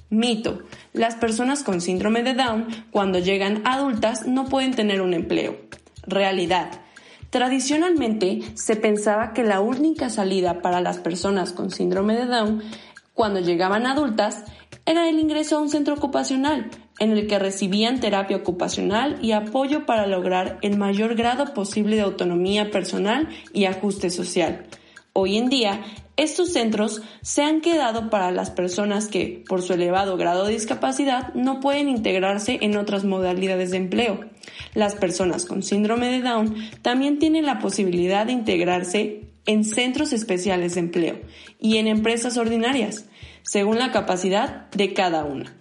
Mito. 0.10 0.64
Las 0.94 1.16
personas 1.16 1.64
con 1.64 1.82
síndrome 1.82 2.22
de 2.22 2.36
Down, 2.36 2.68
cuando 2.92 3.18
llegan 3.18 3.64
adultas, 3.66 4.28
no 4.28 4.46
pueden 4.46 4.76
tener 4.76 5.02
un 5.02 5.14
empleo. 5.14 5.58
Realidad. 6.06 6.70
Tradicionalmente 7.32 8.42
se 8.54 8.76
pensaba 8.76 9.34
que 9.34 9.44
la 9.44 9.60
única 9.60 10.12
salida 10.12 10.62
para 10.62 10.82
las 10.82 11.00
personas 11.00 11.52
con 11.52 11.72
síndrome 11.72 12.16
de 12.16 12.28
Down 12.28 12.62
cuando 13.16 13.40
llegaban 13.40 13.88
adultas 13.88 14.44
era 14.86 15.10
el 15.10 15.20
ingreso 15.20 15.58
a 15.58 15.62
un 15.62 15.70
centro 15.70 15.96
ocupacional, 15.96 16.70
en 17.00 17.12
el 17.12 17.28
que 17.28 17.40
recibían 17.40 18.00
terapia 18.00 18.38
ocupacional 18.38 19.18
y 19.22 19.32
apoyo 19.32 19.86
para 19.86 20.08
lograr 20.08 20.58
el 20.62 20.78
mayor 20.78 21.16
grado 21.16 21.54
posible 21.54 21.96
de 21.96 22.04
autonomía 22.04 22.72
personal 22.72 23.30
y 23.54 23.66
ajuste 23.66 24.10
social. 24.10 24.66
Hoy 25.14 25.38
en 25.38 25.50
día, 25.50 25.82
estos 26.16 26.54
centros 26.54 27.02
se 27.22 27.44
han 27.44 27.62
quedado 27.62 28.10
para 28.10 28.32
las 28.32 28.52
personas 28.52 29.08
que, 29.08 29.44
por 29.48 29.62
su 29.62 29.74
elevado 29.74 30.18
grado 30.18 30.46
de 30.46 30.54
discapacidad, 30.54 31.34
no 31.34 31.60
pueden 31.60 31.90
integrarse 31.90 32.60
en 32.62 32.78
otras 32.78 33.04
modalidades 33.04 33.72
de 33.72 33.78
empleo. 33.78 34.20
Las 34.76 34.96
personas 34.96 35.46
con 35.46 35.64
síndrome 35.64 36.10
de 36.10 36.22
Down 36.22 36.56
también 36.82 37.20
tienen 37.20 37.46
la 37.46 37.60
posibilidad 37.60 38.26
de 38.26 38.34
integrarse 38.34 39.22
en 39.46 39.64
centros 39.64 40.14
especiales 40.14 40.76
de 40.76 40.82
empleo 40.82 41.20
y 41.60 41.78
en 41.78 41.88
empresas 41.88 42.38
ordinarias, 42.38 43.06
según 43.42 43.78
la 43.78 43.92
capacidad 43.92 44.70
de 44.72 44.94
cada 44.94 45.26
una. 45.26 45.56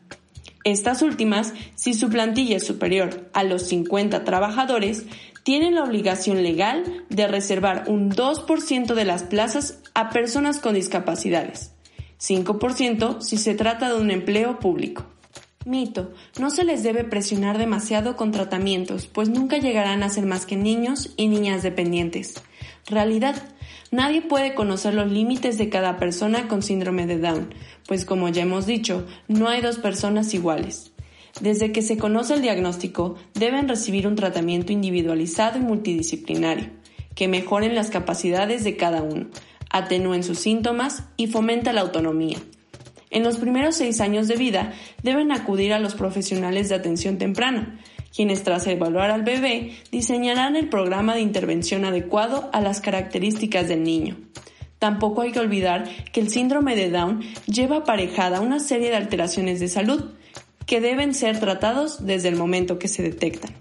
Estas 0.65 1.03
últimas, 1.03 1.55
si 1.75 1.95
su 1.95 2.09
plantilla 2.09 2.57
es 2.57 2.67
superior 2.67 3.29
a 3.33 3.43
los 3.43 3.63
50 3.69 4.25
trabajadores, 4.25 5.05
tienen 5.43 5.75
la 5.75 5.83
obligación 5.83 6.43
legal 6.43 7.05
de 7.09 7.27
reservar 7.27 7.85
un 7.89 8.13
2% 8.13 8.95
de 8.95 9.05
las 9.05 9.25
plazas 9.25 9.81
a 9.95 10.11
personas 10.11 10.61
con 10.61 10.75
discapacidades, 10.75 11.73
5% 12.21 13.21
si 13.21 13.37
se 13.37 13.55
trata 13.55 13.89
de 13.93 14.01
un 14.01 14.11
empleo 14.11 14.61
público. 14.61 15.05
Mito, 15.65 16.13
no 16.41 16.51
se 16.51 16.65
les 16.65 16.83
debe 16.83 17.05
presionar 17.05 17.59
demasiado 17.59 18.17
con 18.17 18.33
tratamientos, 18.33 19.07
pues 19.07 19.29
nunca 19.29 19.59
llegarán 19.59 20.03
a 20.03 20.09
ser 20.09 20.27
más 20.27 20.45
que 20.45 20.57
niños 20.57 21.13
y 21.17 21.29
niñas 21.29 21.63
dependientes. 21.63 22.35
Realidad, 22.87 23.37
Nadie 23.93 24.23
puede 24.23 24.55
conocer 24.55 24.95
los 24.95 25.13
límites 25.13 25.59
de 25.59 25.69
cada 25.69 25.99
persona 25.99 26.49
con 26.49 26.63
síndrome 26.63 27.07
de 27.07 27.19
Down, 27.19 27.53
pues 27.87 28.07
como 28.07 28.31
ya 28.31 28.41
hemos 28.41 28.65
dicho, 28.65 29.07
no 29.29 29.51
hay 29.51 29.61
dos 29.61 29.79
personas 29.79 30.33
iguales. 30.33 30.93
Desde 31.43 31.73
que 31.73 31.83
se 31.83 31.99
conoce 31.99 32.33
el 32.33 32.41
diagnóstico, 32.41 33.17
deben 33.35 33.69
recibir 33.69 34.07
un 34.07 34.17
tratamiento 34.17 34.73
individualizado 34.73 35.59
y 35.59 35.61
multidisciplinario, 35.61 36.71
que 37.15 37.29
mejoren 37.29 37.75
las 37.75 37.91
capacidades 37.91 38.65
de 38.65 38.79
cada 38.79 39.03
uno, 39.03 39.27
atenúen 39.69 40.23
sus 40.23 40.39
síntomas 40.39 41.05
y 41.19 41.27
fomenta 41.27 41.75
la 41.75 41.83
autonomía. 41.83 42.39
En 43.11 43.23
los 43.23 43.37
primeros 43.37 43.77
seis 43.77 44.01
años 44.01 44.27
de 44.27 44.37
vida 44.37 44.73
deben 45.03 45.33
acudir 45.33 45.75
a 45.75 45.79
los 45.79 45.95
profesionales 45.95 46.71
de 46.71 46.77
atención 46.77 47.19
temprana, 47.19 47.79
quienes 48.15 48.43
tras 48.43 48.67
evaluar 48.67 49.11
al 49.11 49.23
bebé 49.23 49.73
diseñarán 49.91 50.57
el 50.57 50.69
programa 50.69 51.15
de 51.15 51.21
intervención 51.21 51.85
adecuado 51.85 52.51
a 52.53 52.61
las 52.61 52.81
características 52.81 53.69
del 53.69 53.83
niño. 53.83 54.17
Tampoco 54.79 55.23
hay 55.23 55.33
que 55.33 55.41
olvidar 55.41 55.89
que 56.13 56.21
el 56.21 56.29
síndrome 56.29 56.75
de 56.75 56.91
Down 56.91 57.21
lleva 57.47 57.79
aparejada 57.79 58.41
una 58.41 58.59
serie 58.59 58.91
de 58.91 58.97
alteraciones 58.97 59.61
de 59.61 59.69
salud 59.69 60.11
que 60.67 60.81
deben 60.81 61.15
ser 61.15 61.39
tratados 61.39 62.05
desde 62.05 62.29
el 62.29 62.37
momento 62.37 62.79
que 62.79 62.89
se 62.89 63.03
detectan. 63.03 63.53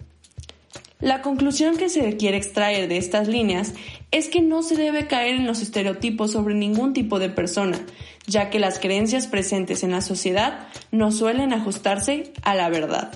La 0.99 1.23
conclusión 1.23 1.77
que 1.77 1.89
se 1.89 2.15
quiere 2.15 2.37
extraer 2.37 2.87
de 2.87 2.97
estas 2.97 3.27
líneas 3.27 3.73
es 4.11 4.29
que 4.29 4.41
no 4.41 4.61
se 4.61 4.75
debe 4.75 5.07
caer 5.07 5.35
en 5.35 5.47
los 5.47 5.61
estereotipos 5.61 6.31
sobre 6.31 6.53
ningún 6.53 6.93
tipo 6.93 7.17
de 7.17 7.29
persona, 7.29 7.79
ya 8.27 8.51
que 8.51 8.59
las 8.59 8.77
creencias 8.77 9.25
presentes 9.25 9.83
en 9.83 9.91
la 9.91 10.01
sociedad 10.01 10.67
no 10.91 11.11
suelen 11.11 11.53
ajustarse 11.53 12.31
a 12.43 12.53
la 12.53 12.69
verdad. 12.69 13.11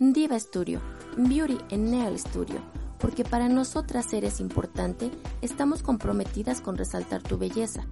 Diva 0.00 0.38
Studio, 0.38 0.80
Beauty 1.16 1.58
en 1.70 1.90
Nail 1.90 2.16
Studio, 2.20 2.60
porque 3.00 3.24
para 3.24 3.48
nosotras 3.48 4.12
eres 4.12 4.38
importante, 4.38 5.10
estamos 5.42 5.82
comprometidas 5.82 6.60
con 6.60 6.76
resaltar 6.76 7.20
tu 7.20 7.36
belleza. 7.36 7.84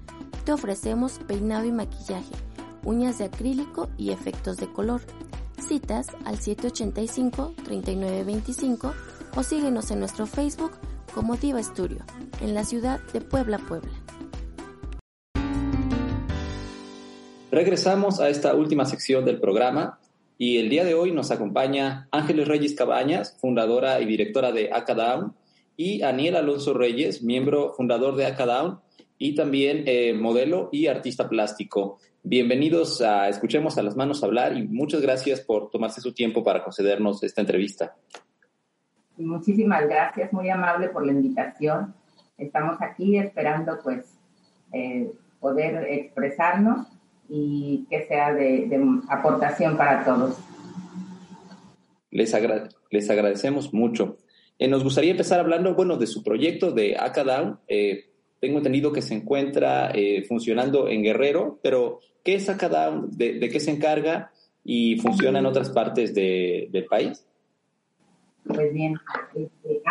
Te 0.44 0.52
ofrecemos 0.52 1.18
peinado 1.26 1.64
y 1.64 1.72
maquillaje, 1.72 2.30
uñas 2.84 3.18
de 3.18 3.24
acrílico 3.24 3.88
y 3.96 4.12
efectos 4.12 4.56
de 4.56 4.72
color. 4.72 5.00
Citas 5.58 6.06
al 6.24 6.38
785-3925 6.38 8.92
o 9.34 9.42
síguenos 9.42 9.90
en 9.90 9.98
nuestro 9.98 10.26
Facebook 10.26 10.70
como 11.12 11.34
Diva 11.34 11.60
Studio, 11.60 12.04
en 12.40 12.54
la 12.54 12.62
ciudad 12.62 13.00
de 13.12 13.20
Puebla, 13.20 13.58
Puebla. 13.58 13.90
Regresamos 17.50 18.20
a 18.20 18.28
esta 18.28 18.54
última 18.54 18.84
sección 18.84 19.24
del 19.24 19.40
programa 19.40 19.98
y 20.38 20.58
el 20.58 20.68
día 20.68 20.84
de 20.84 20.94
hoy 20.94 21.12
nos 21.12 21.30
acompaña 21.30 22.08
Ángeles 22.10 22.46
Reyes 22.46 22.74
Cabañas, 22.74 23.36
fundadora 23.40 24.00
y 24.00 24.04
directora 24.04 24.52
de 24.52 24.70
Acadaun, 24.72 25.34
y 25.76 26.02
Aniel 26.02 26.36
Alonso 26.36 26.74
Reyes, 26.74 27.22
miembro 27.22 27.72
fundador 27.74 28.16
de 28.16 28.26
Acadaun 28.26 28.80
y 29.18 29.34
también 29.34 29.84
eh, 29.86 30.12
modelo 30.12 30.68
y 30.72 30.88
artista 30.88 31.28
plástico. 31.28 31.98
Bienvenidos 32.22 33.00
a 33.00 33.28
Escuchemos 33.28 33.78
a 33.78 33.82
las 33.82 33.96
Manos 33.96 34.22
hablar 34.22 34.56
y 34.56 34.66
muchas 34.66 35.00
gracias 35.00 35.40
por 35.40 35.70
tomarse 35.70 36.00
su 36.00 36.12
tiempo 36.12 36.44
para 36.44 36.62
concedernos 36.62 37.22
esta 37.22 37.40
entrevista. 37.40 37.94
Muchísimas 39.16 39.88
gracias, 39.88 40.32
muy 40.34 40.50
amable 40.50 40.90
por 40.90 41.06
la 41.06 41.12
invitación. 41.12 41.94
Estamos 42.36 42.76
aquí 42.82 43.16
esperando 43.16 43.78
pues 43.82 44.18
eh, 44.72 45.10
poder 45.40 45.86
expresarnos 45.90 46.88
y 47.28 47.86
que 47.90 48.06
sea 48.06 48.32
de, 48.32 48.68
aportación 49.08 49.76
para 49.76 50.04
todos. 50.04 50.38
Les, 52.10 52.34
les 52.90 53.10
agradecemos 53.10 53.74
mucho. 53.74 54.18
Eh, 54.58 54.68
nos 54.68 54.84
gustaría 54.84 55.10
empezar 55.10 55.40
hablando, 55.40 55.74
bueno, 55.74 55.96
de 55.96 56.06
su 56.06 56.22
proyecto 56.22 56.72
de 56.72 56.96
Acadaun. 56.98 57.58
Eh, 57.68 58.10
tengo 58.40 58.58
entendido 58.58 58.92
que 58.92 59.02
se 59.02 59.14
encuentra 59.14 59.90
eh, 59.92 60.24
funcionando 60.26 60.88
en 60.88 61.02
Guerrero, 61.02 61.58
pero 61.62 62.00
¿qué 62.24 62.36
es 62.36 62.48
Acadaun? 62.48 63.10
De, 63.10 63.38
¿De, 63.38 63.48
qué 63.48 63.60
se 63.60 63.70
encarga? 63.70 64.30
¿Y 64.64 64.98
funciona 65.00 65.38
en 65.38 65.46
otras 65.46 65.70
partes 65.70 66.14
de, 66.14 66.68
del 66.70 66.86
país? 66.86 67.24
Pues 68.46 68.72
bien, 68.72 68.94
este, 69.34 69.82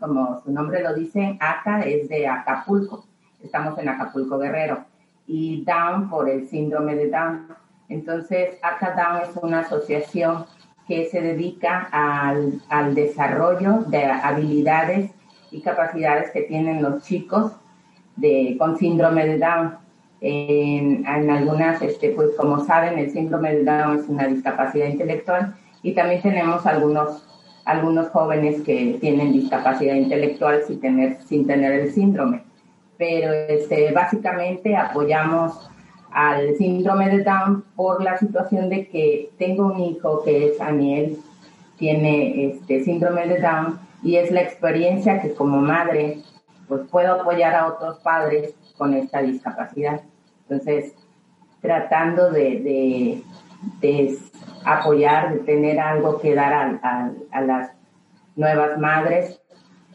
como 0.00 0.42
su 0.42 0.50
nombre 0.50 0.82
lo 0.82 0.94
dice, 0.94 1.36
Aca 1.40 1.82
es 1.82 2.08
de 2.08 2.26
Acapulco. 2.26 3.06
Estamos 3.42 3.78
en 3.78 3.88
Acapulco, 3.88 4.38
Guerrero 4.38 4.93
y 5.26 5.64
Down 5.64 6.08
por 6.08 6.28
el 6.28 6.48
síndrome 6.48 6.94
de 6.94 7.10
Down. 7.10 7.48
Entonces, 7.88 8.58
ACA 8.62 8.94
Down 8.94 9.30
es 9.30 9.36
una 9.42 9.60
asociación 9.60 10.46
que 10.86 11.06
se 11.06 11.20
dedica 11.20 11.88
al, 11.92 12.60
al, 12.68 12.94
desarrollo 12.94 13.84
de 13.86 14.04
habilidades 14.04 15.10
y 15.50 15.60
capacidades 15.62 16.30
que 16.30 16.42
tienen 16.42 16.82
los 16.82 17.02
chicos 17.04 17.52
de, 18.16 18.56
con 18.58 18.76
síndrome 18.76 19.26
de 19.26 19.38
Down. 19.38 19.78
En, 20.20 21.06
en, 21.06 21.30
algunas, 21.30 21.82
este, 21.82 22.10
pues 22.10 22.30
como 22.36 22.64
saben, 22.64 22.98
el 22.98 23.10
síndrome 23.10 23.56
de 23.56 23.64
Down 23.64 23.98
es 23.98 24.08
una 24.08 24.26
discapacidad 24.26 24.86
intelectual 24.86 25.54
y 25.82 25.92
también 25.92 26.22
tenemos 26.22 26.64
algunos, 26.66 27.26
algunos 27.64 28.08
jóvenes 28.08 28.62
que 28.62 28.96
tienen 29.00 29.32
discapacidad 29.32 29.94
intelectual 29.94 30.62
sin 30.66 30.80
tener, 30.80 31.18
sin 31.22 31.46
tener 31.46 31.72
el 31.72 31.92
síndrome 31.92 32.42
pero 32.96 33.32
este, 33.32 33.92
básicamente 33.92 34.76
apoyamos 34.76 35.70
al 36.12 36.56
síndrome 36.56 37.08
de 37.08 37.24
Down 37.24 37.64
por 37.74 38.02
la 38.02 38.16
situación 38.18 38.68
de 38.68 38.88
que 38.88 39.30
tengo 39.38 39.66
un 39.66 39.80
hijo 39.80 40.22
que 40.22 40.48
es 40.48 40.60
Aniel, 40.60 41.18
tiene 41.76 42.46
este 42.46 42.84
síndrome 42.84 43.26
de 43.26 43.40
Down 43.40 43.80
y 44.02 44.16
es 44.16 44.30
la 44.30 44.42
experiencia 44.42 45.20
que 45.20 45.34
como 45.34 45.60
madre 45.60 46.18
pues 46.68 46.82
puedo 46.90 47.20
apoyar 47.20 47.54
a 47.54 47.66
otros 47.66 47.98
padres 47.98 48.54
con 48.78 48.94
esta 48.94 49.22
discapacidad. 49.22 50.02
Entonces, 50.42 50.94
tratando 51.60 52.30
de, 52.30 53.22
de, 53.80 54.18
apoyar, 54.64 55.32
de 55.32 55.38
tener 55.40 55.80
algo 55.80 56.20
que 56.20 56.34
dar 56.34 56.52
a, 56.52 57.10
a 57.32 57.40
las 57.40 57.70
nuevas 58.36 58.78
madres, 58.78 59.40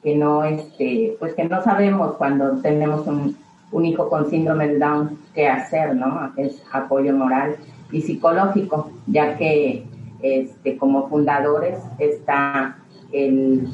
que 0.01 0.15
no, 0.15 0.43
este, 0.43 1.15
pues 1.19 1.33
que 1.33 1.45
no 1.45 1.61
sabemos 1.63 2.15
cuando 2.17 2.61
tenemos 2.61 3.05
un, 3.07 3.37
un 3.71 3.85
hijo 3.85 4.09
con 4.09 4.29
síndrome 4.29 4.67
de 4.67 4.79
Down 4.79 5.17
qué 5.33 5.47
hacer, 5.47 5.95
¿no? 5.95 6.31
Es 6.37 6.63
apoyo 6.71 7.13
moral 7.13 7.55
y 7.91 8.01
psicológico, 8.01 8.91
ya 9.07 9.37
que 9.37 9.85
este, 10.21 10.77
como 10.77 11.07
fundadores 11.09 11.79
está 11.97 12.77
el 13.11 13.67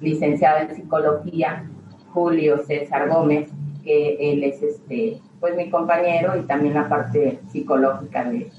licenciado 0.00 0.58
en 0.58 0.74
psicología 0.74 1.64
Julio 2.12 2.58
César 2.66 3.08
Gómez 3.08 3.50
que 3.84 4.32
él 4.32 4.44
es 4.44 4.62
este, 4.62 5.20
pues 5.40 5.56
mi 5.56 5.70
compañero 5.70 6.36
y 6.38 6.42
también 6.42 6.74
la 6.74 6.88
parte 6.88 7.40
psicológica 7.48 8.24
de, 8.24 8.50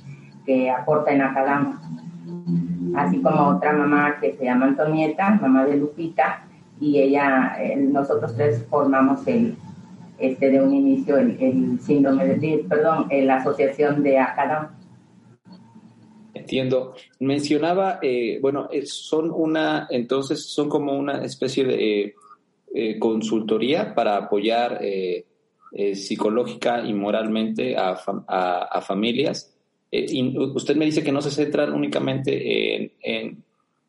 que 0.46 0.70
aporta 0.70 1.12
en 1.12 1.22
Acadam. 1.22 1.80
Así 2.96 3.22
como 3.22 3.50
otra 3.50 3.74
mamá 3.74 4.18
que 4.20 4.34
se 4.34 4.46
llama 4.46 4.68
Antonieta, 4.68 5.38
mamá 5.42 5.66
de 5.66 5.78
Lupita, 5.78 6.44
y 6.82 7.00
ella, 7.00 7.56
eh, 7.62 7.78
nosotros 7.78 8.36
tres 8.36 8.66
formamos 8.70 9.26
el, 9.28 9.56
este, 10.18 10.50
de 10.50 10.62
un 10.62 10.74
inicio 10.74 11.18
el, 11.18 11.80
síndrome 11.80 12.26
de, 12.26 12.66
perdón, 12.68 13.08
la 13.10 13.38
asociación 13.38 14.04
de 14.04 14.20
Acadam. 14.20 14.70
Entiendo. 16.34 16.96
Mencionaba, 17.20 18.00
eh, 18.02 18.40
bueno, 18.42 18.70
son 18.86 19.32
una, 19.32 19.88
entonces 19.90 20.46
son 20.46 20.70
como 20.70 20.98
una 20.98 21.24
especie 21.24 21.64
de 21.64 22.16
eh, 22.74 23.00
consultoría 23.00 23.94
para 23.94 24.18
apoyar 24.18 24.80
eh, 24.82 25.26
psicológica 25.96 26.86
y 26.86 26.94
moralmente 26.94 27.78
a, 27.78 27.98
a, 28.28 28.82
familias. 28.82 29.56
Y 29.90 30.38
usted 30.38 30.76
me 30.76 30.86
dice 30.86 31.04
que 31.04 31.12
no 31.12 31.22
se 31.22 31.32
centran 31.32 31.74
únicamente 31.74 32.76
en, 32.76 32.92
en, 33.02 33.44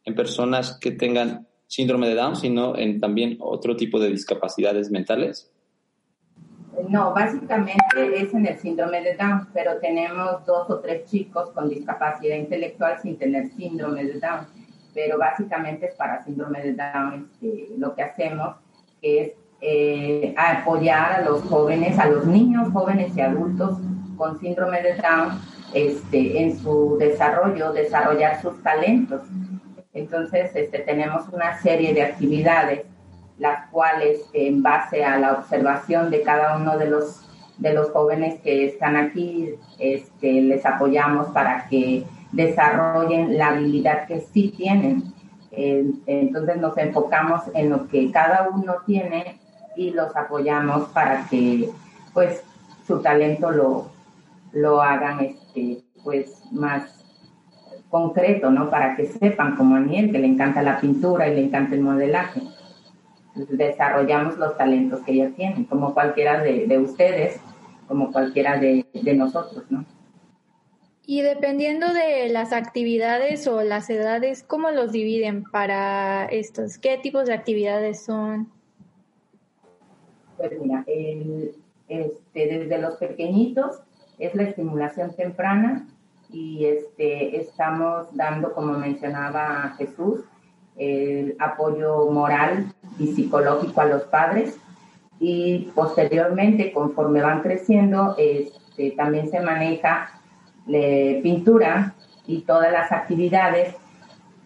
en, 0.05 0.15
personas 0.15 0.79
que 0.81 0.93
tengan 0.93 1.47
síndrome 1.73 2.07
de 2.07 2.15
Down, 2.15 2.37
sino 2.37 2.77
en 2.77 3.01
también 3.01 3.39
otro 3.41 3.75
tipo 3.77 3.99
de 3.99 4.11
discapacidades 4.11 4.91
mentales. 4.91 5.51
No, 6.91 7.15
básicamente 7.15 8.13
es 8.15 8.35
en 8.35 8.47
el 8.47 8.59
síndrome 8.59 9.01
de 9.01 9.17
Down, 9.17 9.49
pero 9.55 9.79
tenemos 9.79 10.45
dos 10.45 10.69
o 10.69 10.81
tres 10.81 11.07
chicos 11.07 11.49
con 11.53 11.71
discapacidad 11.71 12.37
intelectual 12.37 12.99
sin 13.01 13.17
tener 13.17 13.49
síndrome 13.57 14.05
de 14.05 14.21
Down, 14.21 14.47
pero 14.93 15.17
básicamente 15.17 15.87
es 15.87 15.95
para 15.95 16.23
síndrome 16.23 16.61
de 16.61 16.75
Down 16.75 17.31
este, 17.33 17.69
lo 17.79 17.95
que 17.95 18.03
hacemos 18.03 18.57
es 19.01 19.33
eh, 19.63 20.35
apoyar 20.37 21.13
a 21.13 21.23
los 21.23 21.41
jóvenes, 21.45 21.99
a 21.99 22.07
los 22.07 22.27
niños, 22.27 22.71
jóvenes 22.71 23.17
y 23.17 23.23
adultos 23.23 23.79
con 24.19 24.39
síndrome 24.41 24.83
de 24.83 24.97
Down 24.97 25.41
este, 25.73 26.43
en 26.43 26.59
su 26.59 26.99
desarrollo, 26.99 27.73
desarrollar 27.73 28.43
sus 28.43 28.63
talentos. 28.63 29.23
Entonces, 29.95 30.55
este, 30.55 30.79
tenemos 30.81 31.29
una 31.33 31.61
serie 31.61 31.93
de 31.95 32.03
actividades 32.03 32.83
las 33.39 33.69
cuales 33.71 34.21
en 34.33 34.63
base 34.63 35.05
a 35.05 35.19
la 35.19 35.33
observación 35.33 36.11
de 36.11 36.23
cada 36.23 36.57
uno 36.57 36.79
de 36.79 36.89
los, 36.89 37.23
de 37.59 37.75
los 37.75 37.91
jóvenes 37.91 38.41
que 38.41 38.67
están 38.67 38.97
aquí, 38.97 39.55
este, 39.79 40.43
les 40.43 40.65
apoyamos 40.65 41.29
para 41.29 41.67
que 41.69 42.05
desarrollen 42.31 43.37
la 43.37 43.49
habilidad 43.49 44.07
que 44.07 44.21
sí 44.21 44.55
tienen. 44.57 45.13
entonces 45.51 46.57
nos 46.57 46.79
enfocamos 46.79 47.43
en 47.53 47.69
lo 47.69 47.87
que 47.89 48.11
cada 48.11 48.49
uno 48.49 48.77
tiene 48.87 49.39
y 49.77 49.91
los 49.91 50.15
apoyamos 50.17 50.89
para 50.91 51.27
que 51.29 51.69
pues 52.15 52.43
su 52.87 53.01
talento 53.01 53.51
lo, 53.51 53.91
lo 54.53 54.81
hagan 54.81 55.21
este, 55.21 55.83
pues 56.03 56.43
más 56.53 57.02
concreto, 57.93 58.51
¿no? 58.51 58.71
Para 58.71 58.97
que 58.97 59.07
sepan 59.07 59.55
como 59.55 59.77
a 59.77 59.79
Aniel 59.79 60.11
que 60.11 60.19
le 60.19 60.27
encanta 60.27 60.63
la 60.63 60.81
pintura 60.81 61.29
y 61.29 61.37
le 61.37 61.45
encanta 61.45 61.77
el 61.77 61.83
modelaje 61.83 62.41
desarrollamos 63.35 64.37
los 64.39 64.57
talentos 64.57 65.01
que 65.01 65.13
ellas 65.13 65.35
tienen, 65.35 65.65
como 65.65 65.95
cualquiera 65.95 66.43
de, 66.43 66.79
ustedes, 66.79 67.41
como 67.89 68.13
cualquiera 68.13 68.59
de, 68.59 68.85
nosotros, 69.15 69.65
¿no? 69.71 69.85
Y 71.05 71.23
dependiendo 71.23 71.93
de 71.93 72.29
las 72.29 72.53
actividades 72.53 73.47
o 73.49 73.63
las 73.63 73.91
edades, 73.91 74.45
¿cómo 74.45 74.71
los 74.71 74.93
dividen 74.93 75.43
para 75.45 76.27
estos? 76.27 76.79
¿Qué 76.79 76.97
tipos 76.99 77.27
de 77.27 77.35
actividades 77.35 78.05
son? 78.05 78.53
Pues 80.37 80.53
mira, 80.61 80.85
este, 80.87 82.17
desde 82.35 82.79
los 82.79 82.97
pequeñitos 82.97 83.81
es 84.19 84.35
la 84.35 84.45
estimulación 84.45 85.15
temprana 85.17 85.89
y 86.33 86.65
este, 86.65 87.37
estamos 87.41 88.07
dando, 88.13 88.53
como 88.55 88.73
mencionaba 88.73 89.75
Jesús, 89.77 90.21
el 90.77 91.37
apoyo 91.39 92.11
moral 92.11 92.73
y 92.99 93.09
psicológico 93.09 93.81
a 93.83 93.87
los 93.87 94.03
padres. 94.05 94.59
Y 95.21 95.71
posteriormente 95.75 96.73
conforme 96.73 97.23
van 97.23 97.43
creciendo 97.43 98.17
este, 98.19 98.93
también 98.93 99.31
se 99.31 99.41
maneja 99.41 100.21
pintura 101.23 101.95
y 102.27 102.41
todas 102.41 102.73
las 102.73 102.91
actividades. 102.91 103.77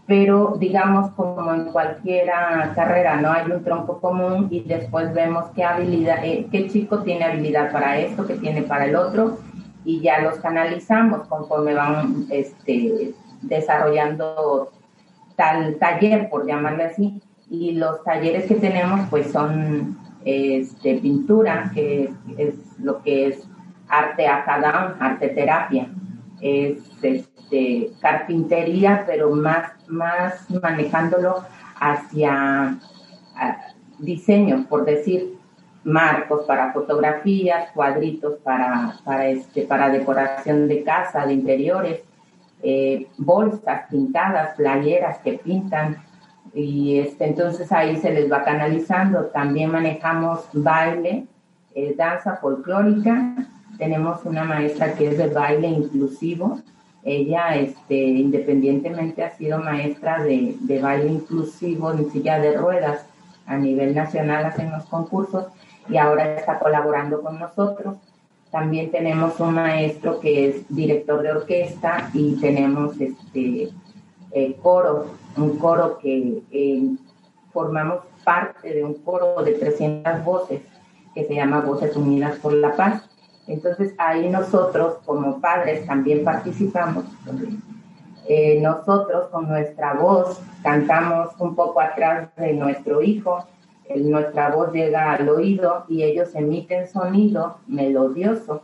Pero 0.06 0.56
digamos 0.58 1.10
como 1.12 1.52
en 1.54 1.64
cualquier 1.72 2.28
carrera 2.74 3.16
no 3.20 3.32
hay 3.32 3.50
un 3.50 3.64
tronco 3.64 4.00
común 4.00 4.48
y 4.50 4.60
después 4.60 5.12
vemos 5.14 5.46
qué 5.56 5.64
habilidad 5.64 6.24
eh, 6.24 6.46
qué 6.52 6.68
chico 6.68 7.00
tiene 7.00 7.24
habilidad 7.24 7.72
para 7.72 7.98
esto 7.98 8.24
qué 8.24 8.34
tiene 8.34 8.62
para 8.62 8.84
el 8.84 8.94
otro 8.94 9.38
y 9.86 10.00
ya 10.00 10.20
los 10.20 10.38
canalizamos 10.40 11.28
conforme 11.28 11.72
van 11.72 12.26
este, 12.28 13.14
desarrollando 13.40 14.72
tal 15.36 15.76
taller, 15.78 16.28
por 16.28 16.44
llamarle 16.44 16.84
así, 16.84 17.22
y 17.48 17.72
los 17.72 18.02
talleres 18.02 18.46
que 18.46 18.56
tenemos 18.56 19.08
pues 19.08 19.30
son 19.30 19.96
este, 20.24 20.96
pintura, 20.96 21.70
que 21.72 22.12
es, 22.36 22.54
lo 22.80 23.00
que 23.02 23.28
es 23.28 23.48
arte 23.88 24.26
acadán, 24.26 24.96
arte 24.98 25.28
terapia, 25.28 25.88
es 26.40 26.78
este, 27.02 27.92
carpintería, 28.00 29.04
pero 29.06 29.30
más, 29.30 29.70
más 29.86 30.50
manejándolo 30.50 31.44
hacia 31.78 32.76
diseño, 34.00 34.66
por 34.68 34.84
decir, 34.84 35.35
marcos 35.86 36.44
para 36.46 36.72
fotografías, 36.72 37.70
cuadritos 37.72 38.38
para, 38.42 38.96
para, 39.04 39.28
este, 39.28 39.62
para 39.62 39.88
decoración 39.88 40.66
de 40.66 40.82
casa, 40.82 41.24
de 41.24 41.32
interiores, 41.32 42.00
eh, 42.62 43.06
bolsas 43.16 43.82
pintadas, 43.88 44.56
playeras 44.56 45.18
que 45.18 45.34
pintan, 45.34 45.98
y 46.52 46.98
este, 46.98 47.26
entonces 47.26 47.70
ahí 47.70 47.96
se 47.98 48.12
les 48.12 48.30
va 48.30 48.42
canalizando. 48.42 49.26
También 49.26 49.70
manejamos 49.70 50.48
baile, 50.52 51.26
eh, 51.74 51.94
danza 51.96 52.36
folclórica. 52.36 53.34
Tenemos 53.78 54.24
una 54.24 54.42
maestra 54.42 54.94
que 54.94 55.08
es 55.08 55.18
de 55.18 55.28
baile 55.28 55.68
inclusivo. 55.68 56.60
Ella, 57.04 57.54
este, 57.54 57.94
independientemente, 57.94 59.22
ha 59.22 59.30
sido 59.36 59.58
maestra 59.58 60.22
de, 60.24 60.56
de 60.60 60.80
baile 60.80 61.12
inclusivo 61.12 61.92
en 61.92 62.10
silla 62.10 62.40
de 62.40 62.56
ruedas 62.56 63.06
a 63.46 63.56
nivel 63.56 63.94
nacional, 63.94 64.46
hacen 64.46 64.72
los 64.72 64.86
concursos 64.86 65.46
y 65.88 65.96
ahora 65.96 66.36
está 66.36 66.58
colaborando 66.58 67.20
con 67.22 67.38
nosotros. 67.38 67.96
También 68.50 68.90
tenemos 68.90 69.38
un 69.40 69.54
maestro 69.54 70.20
que 70.20 70.48
es 70.48 70.68
director 70.68 71.22
de 71.22 71.32
orquesta 71.32 72.10
y 72.14 72.36
tenemos 72.40 73.00
este 73.00 73.70
eh, 74.32 74.56
coro, 74.62 75.06
un 75.36 75.58
coro 75.58 75.98
que 75.98 76.42
eh, 76.50 76.82
formamos 77.52 78.00
parte 78.24 78.72
de 78.72 78.84
un 78.84 78.94
coro 78.94 79.42
de 79.42 79.52
300 79.52 80.24
voces 80.24 80.60
que 81.14 81.24
se 81.24 81.34
llama 81.34 81.60
Voces 81.60 81.96
Unidas 81.96 82.38
por 82.38 82.52
la 82.52 82.76
Paz. 82.76 83.08
Entonces 83.46 83.94
ahí 83.98 84.28
nosotros 84.28 84.98
como 85.04 85.40
padres 85.40 85.86
también 85.86 86.24
participamos. 86.24 87.04
Eh, 88.28 88.60
nosotros 88.60 89.28
con 89.30 89.48
nuestra 89.48 89.94
voz 89.94 90.40
cantamos 90.62 91.28
un 91.38 91.54
poco 91.54 91.80
atrás 91.80 92.28
de 92.36 92.54
nuestro 92.54 93.00
hijo 93.00 93.46
nuestra 93.96 94.50
voz 94.50 94.72
llega 94.72 95.12
al 95.12 95.28
oído 95.28 95.84
y 95.88 96.02
ellos 96.02 96.34
emiten 96.34 96.88
sonido 96.88 97.58
melodioso, 97.66 98.62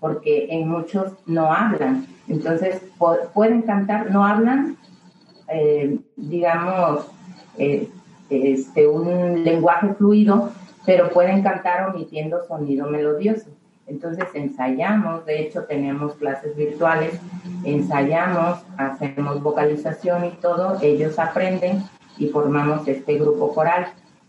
porque 0.00 0.48
en 0.50 0.68
muchos 0.68 1.12
no 1.26 1.52
hablan. 1.52 2.06
Entonces, 2.28 2.82
pueden 3.34 3.62
cantar, 3.62 4.10
no 4.10 4.24
hablan, 4.24 4.76
eh, 5.48 5.98
digamos, 6.16 7.06
eh, 7.58 7.88
este, 8.30 8.88
un 8.88 9.44
lenguaje 9.44 9.94
fluido, 9.94 10.50
pero 10.84 11.10
pueden 11.10 11.42
cantar 11.42 11.88
omitiendo 11.90 12.44
sonido 12.44 12.88
melodioso. 12.88 13.46
Entonces 13.86 14.24
ensayamos, 14.34 15.24
de 15.26 15.42
hecho 15.42 15.64
tenemos 15.64 16.14
clases 16.14 16.56
virtuales, 16.56 17.20
ensayamos, 17.64 18.58
hacemos 18.76 19.40
vocalización 19.40 20.24
y 20.24 20.30
todo, 20.30 20.78
ellos 20.82 21.18
aprenden 21.20 21.84
y 22.18 22.28
formamos 22.28 22.86
este 22.88 23.16
grupo 23.16 23.54
coral. 23.54 23.86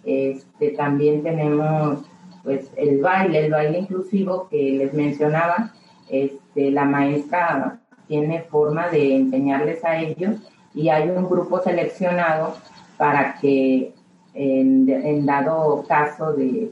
Este, 0.08 0.70
también 0.70 1.22
tenemos 1.22 2.00
pues 2.42 2.72
el 2.78 3.02
baile, 3.02 3.46
el 3.46 3.52
baile 3.52 3.80
inclusivo 3.80 4.48
que 4.48 4.72
les 4.72 4.94
mencionaba. 4.94 5.74
Este, 6.10 6.72
la 6.72 6.86
maestra 6.86 7.82
tiene 8.08 8.44
forma 8.44 8.88
de 8.88 9.18
enseñarles 9.18 9.84
a 9.84 10.00
ellos 10.00 10.38
y 10.74 10.88
hay 10.88 11.10
un 11.10 11.28
grupo 11.30 11.60
seleccionado 11.60 12.56
para 12.96 13.36
que 13.36 13.94
en, 14.34 15.26
dado 15.26 15.84
caso 15.86 16.32
de, 16.32 16.72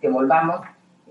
que 0.00 0.08
volvamos 0.08 0.60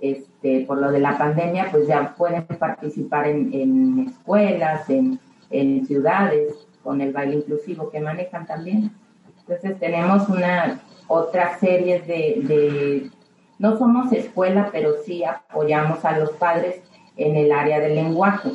este, 0.02 0.66
por 0.66 0.80
lo 0.80 0.92
de 0.92 1.00
la 1.00 1.20
pandemia, 1.20 1.68
pues 1.70 1.88
ya 1.88 2.16
pueden 2.18 2.46
participar 2.46 3.28
en, 3.28 4.08
escuelas, 4.10 4.90
en, 4.90 5.20
en 5.52 5.86
ciudades, 5.86 6.56
con 6.82 7.00
el 7.02 7.14
baile 7.14 7.36
inclusivo 7.36 7.92
que 7.92 8.00
manejan 8.00 8.48
también. 8.48 8.92
Entonces 9.42 9.80
tenemos 9.80 10.28
una 10.30 10.80
otra 11.10 11.58
serie 11.60 12.00
de, 12.00 13.12
no 13.58 13.78
somos 13.78 14.14
escuela, 14.14 14.70
pero 14.72 14.94
sí 15.04 15.26
apoyamos 15.26 16.06
a 16.06 16.18
los 16.18 16.32
padres 16.32 16.82
en 17.18 17.36
el 17.36 17.52
área 17.52 17.80
del 17.82 17.96
lenguaje. 17.96 18.52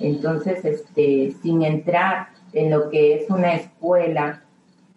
Entonces, 0.00 0.62
este, 0.64 1.34
sin 1.40 1.62
entrar 1.62 2.28
en 2.52 2.70
lo 2.70 2.90
que 2.90 3.14
es 3.14 3.30
una 3.30 3.54
escuela, 3.54 4.42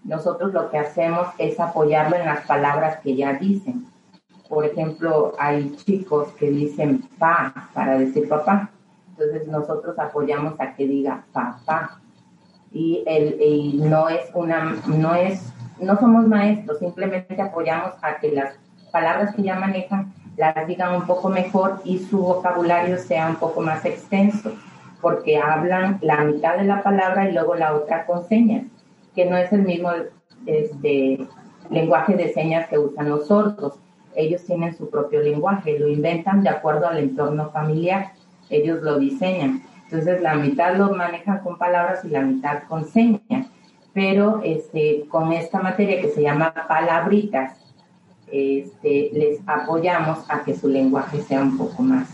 nosotros 0.04 0.52
lo 0.52 0.69
que 0.69 0.80
hacemos 0.80 1.28
es 1.38 1.60
apoyarlo 1.60 2.17
en 2.17 2.25
las 2.25 2.45
palabras 2.45 2.99
que 3.02 3.15
ya 3.15 3.34
dicen. 3.34 3.86
Por 4.49 4.65
ejemplo, 4.65 5.34
hay 5.38 5.75
chicos 5.86 6.30
que 6.39 6.49
dicen 6.49 7.08
pa 7.19 7.69
para 7.73 7.99
decir 7.99 8.28
papá. 8.28 8.71
Entonces 9.12 9.47
nosotros 9.47 9.97
apoyamos 9.99 10.60
a 10.60 10.73
que 10.73 10.88
diga 10.88 11.23
papá. 11.32 12.02
Y, 12.71 13.04
el, 13.06 13.39
y 13.41 13.73
no 13.78 14.10
es 14.10 14.30
una, 14.34 14.75
no 14.88 15.15
es, 15.15 15.54
no 15.82 15.98
somos 16.00 16.28
maestros, 16.28 16.80
simplemente 16.80 17.42
apoyamos 17.42 17.94
a 18.02 18.18
que 18.20 18.32
las 18.32 18.56
palabras 18.92 19.36
que 19.36 19.44
ya 19.44 19.56
manejan 19.56 20.13
las 20.38 20.68
digan 20.68 20.96
un 20.96 21.06
poco 21.06 21.30
mejor 21.30 21.82
y 21.84 22.00
su 22.00 22.20
vocabulario 22.20 22.98
sea 22.98 23.28
un 23.28 23.36
poco 23.36 23.62
más 23.62 23.84
extenso, 23.86 24.54
porque 25.02 25.38
hablan 25.38 26.00
la 26.02 26.24
mitad 26.24 26.58
de 26.58 26.63
la 26.63 26.82
palabra 26.82 27.30
y 27.30 27.34
luego 27.34 27.56
la 27.56 27.76
otra 27.76 28.06
con 28.06 28.26
señas, 28.28 28.63
que 29.15 29.26
no 29.26 29.36
es 29.38 29.52
el 29.52 29.63
mismo 29.63 29.92
este, 30.46 31.28
lenguaje 31.70 32.15
de 32.15 32.34
señas 32.34 32.68
que 32.70 32.78
usan 32.78 33.10
los 33.10 33.28
sordos. 33.28 33.74
Ellos 34.15 34.44
tienen 34.46 34.76
su 34.78 34.89
propio 34.89 35.22
lenguaje, 35.22 35.78
lo 35.78 35.88
inventan 35.88 36.42
de 36.42 36.50
acuerdo 36.50 36.88
al 36.88 37.00
entorno 37.00 37.52
familiar, 37.52 38.13
ellos 38.50 38.82
lo 38.82 38.98
diseñan. 38.98 39.62
Entonces 39.84 40.22
la 40.22 40.36
mitad 40.36 40.76
lo 40.76 40.94
manejan 40.94 41.39
con 41.39 41.58
palabras 41.58 42.06
y 42.06 42.10
la 42.10 42.22
mitad 42.22 42.63
con 42.68 42.86
señas. 42.86 43.49
Pero 43.93 44.41
este, 44.43 45.06
con 45.10 45.34
esta 45.34 45.62
materia 45.62 46.02
que 46.02 46.10
se 46.10 46.21
llama 46.21 46.54
palabritas, 46.67 47.58
este, 48.32 49.10
les 49.13 49.39
apoyamos 49.47 50.19
a 50.30 50.43
que 50.43 50.56
su 50.56 50.67
lenguaje 50.67 51.21
sea 51.21 51.41
un 51.41 51.58
poco 51.58 51.82
más, 51.82 52.10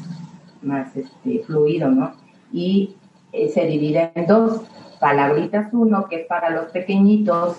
más 0.62 0.96
este, 0.96 1.40
fluido, 1.40 1.90
¿no? 1.90 2.14
Y 2.52 2.96
eh, 3.34 3.50
se 3.50 3.66
divide 3.66 4.12
en 4.16 4.26
dos, 4.26 4.62
palabritas 5.00 5.74
uno, 5.74 6.08
que 6.08 6.22
es 6.22 6.28
para 6.28 6.50
los 6.50 6.66
pequeñitos, 6.72 7.58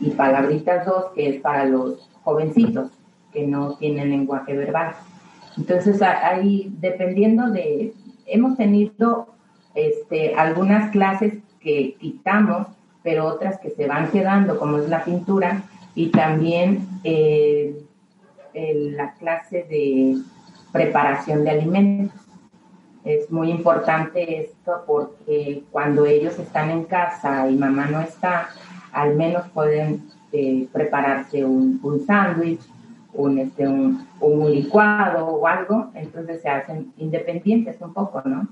y 0.00 0.10
palabritas 0.10 0.86
dos, 0.86 1.06
que 1.14 1.28
es 1.28 1.40
para 1.40 1.64
los 1.64 2.08
jovencitos, 2.22 2.90
que 3.32 3.46
no 3.46 3.74
tienen 3.74 4.10
lenguaje 4.10 4.56
verbal. 4.56 4.94
Entonces, 5.56 6.00
ahí, 6.02 6.72
dependiendo 6.78 7.50
de, 7.50 7.94
hemos 8.26 8.56
tenido 8.56 9.34
este, 9.74 10.34
algunas 10.34 10.90
clases 10.90 11.34
que 11.60 11.96
quitamos, 11.98 12.68
pero 13.02 13.26
otras 13.26 13.58
que 13.58 13.70
se 13.70 13.86
van 13.86 14.10
quedando, 14.10 14.58
como 14.58 14.78
es 14.78 14.88
la 14.88 15.04
pintura, 15.04 15.62
y 15.94 16.08
también 16.10 16.86
eh, 17.04 17.74
la 18.54 19.14
clase 19.14 19.66
de 19.68 20.16
preparación 20.72 21.44
de 21.44 21.50
alimentos. 21.50 22.20
Es 23.04 23.30
muy 23.30 23.50
importante 23.50 24.42
esto 24.42 24.82
porque 24.86 25.62
cuando 25.70 26.04
ellos 26.04 26.38
están 26.38 26.70
en 26.70 26.84
casa 26.84 27.48
y 27.48 27.56
mamá 27.56 27.86
no 27.86 28.00
está, 28.00 28.48
al 28.92 29.16
menos 29.16 29.48
pueden 29.50 30.08
eh, 30.32 30.68
prepararse 30.72 31.44
un, 31.44 31.80
un 31.82 32.04
sándwich, 32.04 32.60
un, 33.14 33.38
este, 33.38 33.66
un, 33.66 34.06
un, 34.20 34.50
licuado 34.50 35.26
o 35.26 35.46
algo, 35.46 35.90
entonces 35.94 36.42
se 36.42 36.48
hacen 36.48 36.92
independientes 36.98 37.80
un 37.80 37.94
poco, 37.94 38.22
¿no? 38.24 38.46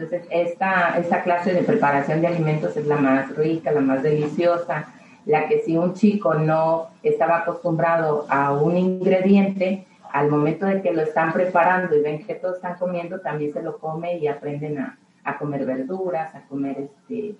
Entonces, 0.00 0.26
esta, 0.30 0.98
esta 0.98 1.22
clase 1.22 1.52
de 1.52 1.62
preparación 1.62 2.20
de 2.20 2.28
alimentos 2.28 2.76
es 2.76 2.86
la 2.86 2.96
más 2.96 3.34
rica, 3.36 3.70
la 3.70 3.80
más 3.80 4.02
deliciosa, 4.02 4.86
la 5.26 5.46
que 5.46 5.60
si 5.60 5.76
un 5.76 5.92
chico 5.94 6.34
no 6.34 6.88
estaba 7.02 7.38
acostumbrado 7.38 8.26
a 8.30 8.52
un 8.52 8.76
ingrediente, 8.76 9.86
al 10.12 10.30
momento 10.30 10.66
de 10.66 10.82
que 10.82 10.92
lo 10.92 11.02
están 11.02 11.32
preparando 11.32 11.94
y 11.94 12.00
ven 12.00 12.24
que 12.24 12.34
todos 12.34 12.56
están 12.56 12.76
comiendo, 12.78 13.20
también 13.20 13.52
se 13.52 13.62
lo 13.62 13.78
come 13.78 14.18
y 14.18 14.26
aprenden 14.26 14.78
a, 14.78 14.98
comer 15.38 15.64
verduras, 15.64 16.34
a 16.34 16.40
comer 16.48 16.76
este, 16.78 17.36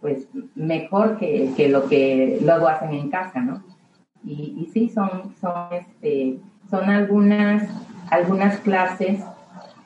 pues 0.00 0.28
mejor 0.54 1.18
que, 1.18 1.68
lo 1.68 1.88
que 1.88 2.38
luego 2.40 2.68
hacen 2.68 2.94
en 2.94 3.10
casa, 3.10 3.40
¿no? 3.40 3.62
Y, 4.24 4.56
y 4.62 4.70
sí, 4.72 4.88
son, 4.88 5.34
son, 5.40 5.66
este, 5.72 6.38
son 6.70 6.88
algunas, 6.88 7.68
algunas 8.10 8.58
clases, 8.60 9.20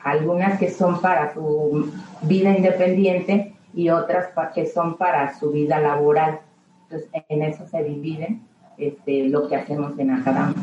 algunas 0.01 0.57
que 0.57 0.69
son 0.69 1.01
para 1.01 1.33
su 1.33 1.91
vida 2.21 2.55
independiente 2.55 3.55
y 3.73 3.89
otras 3.89 4.27
que 4.53 4.65
son 4.65 4.97
para 4.97 5.37
su 5.39 5.51
vida 5.51 5.79
laboral. 5.79 6.41
Entonces, 6.83 7.09
en 7.29 7.43
eso 7.43 7.67
se 7.67 7.83
divide 7.83 8.39
este, 8.77 9.29
lo 9.29 9.47
que 9.47 9.55
hacemos 9.55 9.97
en 9.99 10.11
Acadam. 10.11 10.55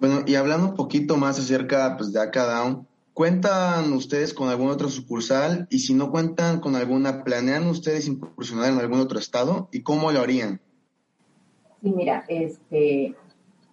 Bueno, 0.00 0.20
y 0.26 0.36
hablando 0.36 0.68
un 0.68 0.74
poquito 0.74 1.16
más 1.16 1.38
acerca 1.38 1.96
pues, 1.96 2.12
de 2.12 2.20
Acadam, 2.20 2.86
¿cuentan 3.14 3.92
ustedes 3.92 4.32
con 4.32 4.48
alguna 4.48 4.72
otra 4.72 4.88
sucursal? 4.88 5.66
Y 5.70 5.80
si 5.80 5.94
no 5.94 6.10
cuentan 6.10 6.60
con 6.60 6.76
alguna, 6.76 7.24
¿planean 7.24 7.66
ustedes 7.66 8.06
incursionar 8.06 8.72
en 8.72 8.78
algún 8.78 9.00
otro 9.00 9.18
estado? 9.18 9.68
¿Y 9.72 9.82
cómo 9.82 10.12
lo 10.12 10.20
harían? 10.20 10.60
Sí, 11.82 11.90
mira, 11.90 12.24
este, 12.28 13.16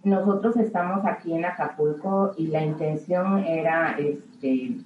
nosotros 0.03 0.55
estamos 0.57 1.05
aquí 1.05 1.33
en 1.33 1.45
Acapulco 1.45 2.33
y 2.37 2.47
la 2.47 2.63
intención 2.63 3.43
era 3.43 3.97
este, 3.99 4.77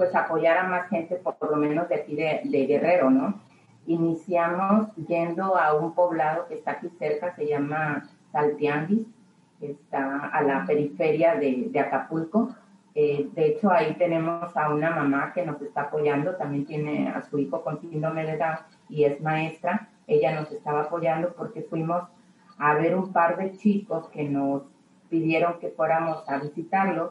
pues 0.00 0.14
apoyar 0.14 0.56
a 0.56 0.62
más 0.62 0.88
gente, 0.88 1.16
por, 1.16 1.36
lo 1.50 1.58
menos 1.58 1.86
de 1.90 1.96
aquí 1.96 2.16
de, 2.16 2.40
Guerrero, 2.66 3.10
¿no? 3.10 3.38
iniciamos 3.86 4.94
yendo 4.96 5.58
a 5.58 5.74
un 5.74 5.92
poblado 5.92 6.48
que 6.48 6.54
está 6.54 6.70
aquí 6.70 6.88
cerca, 6.98 7.36
se 7.36 7.46
llama 7.46 8.08
Saltianguis, 8.32 9.06
está 9.60 10.28
a 10.28 10.40
la 10.40 10.64
periferia 10.64 11.34
de, 11.34 11.70
Acapulco. 11.78 12.48
Eh, 12.94 13.28
de 13.34 13.48
hecho, 13.48 13.70
ahí 13.70 13.94
tenemos 13.98 14.56
a 14.56 14.70
una 14.70 14.90
mamá 14.90 15.34
que 15.34 15.44
nos 15.44 15.60
está 15.60 15.82
apoyando, 15.82 16.34
también 16.36 16.64
tiene 16.64 17.10
a 17.10 17.20
su 17.20 17.38
hijo 17.38 17.62
con 17.62 17.78
síndrome 17.82 18.24
de 18.24 18.38
Down 18.38 18.56
y 18.88 19.04
es 19.04 19.20
maestra. 19.20 19.90
Ella 20.06 20.34
nos 20.34 20.50
estaba 20.50 20.84
apoyando 20.84 21.34
porque 21.34 21.60
fuimos 21.60 22.04
a 22.56 22.72
ver 22.72 22.96
un 22.96 23.12
par 23.12 23.36
de 23.36 23.54
chicos 23.58 24.08
que 24.08 24.24
nos 24.24 24.62
pidieron 25.10 25.58
que 25.58 25.68
fuéramos 25.68 26.26
a 26.26 26.38
visitarlos 26.38 27.10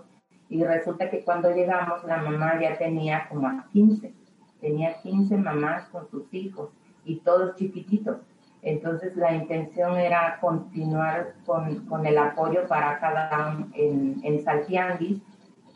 y 0.49 0.63
resulta 0.63 1.09
que 1.09 1.23
cuando 1.23 1.51
llegamos 1.51 2.03
la 2.05 2.17
mamá 2.17 2.59
ya 2.59 2.77
tenía 2.77 3.27
como 3.29 3.47
a 3.47 3.67
15 3.71 4.13
tenía 4.59 5.01
15 5.01 5.37
mamás 5.37 5.87
con 5.89 6.09
sus 6.09 6.33
hijos 6.33 6.69
y 7.05 7.17
todos 7.17 7.55
chiquititos. 7.55 8.17
Entonces 8.61 9.15
la 9.15 9.33
intención 9.33 9.97
era 9.97 10.37
continuar 10.41 11.33
con, 11.45 12.05
el 12.05 12.17
apoyo 12.17 12.67
para 12.67 12.99
cada 12.99 13.57
en, 13.73 14.19
en 14.23 14.43
Saltianguis, 14.43 15.21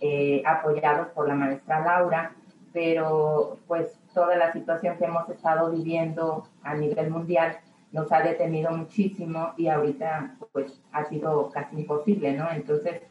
eh, 0.02 0.44
apoyados 0.46 1.08
por 1.10 1.30
la 1.30 1.36
maestra 1.36 1.80
Laura, 1.80 2.36
pero 2.74 3.58
pues 3.68 3.98
toda 4.14 4.36
la 4.36 4.52
situación 4.52 4.98
que 4.98 5.06
hemos 5.06 5.30
estado 5.30 5.72
viviendo 5.72 6.46
a 6.64 6.76
nivel 6.76 7.10
mundial 7.10 7.58
nos 7.94 8.12
ha 8.12 8.22
detenido 8.22 8.72
muchísimo 8.72 9.54
y 9.56 9.68
ahorita 9.68 10.36
pues 10.52 10.82
ha 10.92 11.06
sido 11.06 11.52
casi 11.52 11.78
imposible, 11.78 12.34
¿no? 12.34 12.52
Entonces 12.52 13.02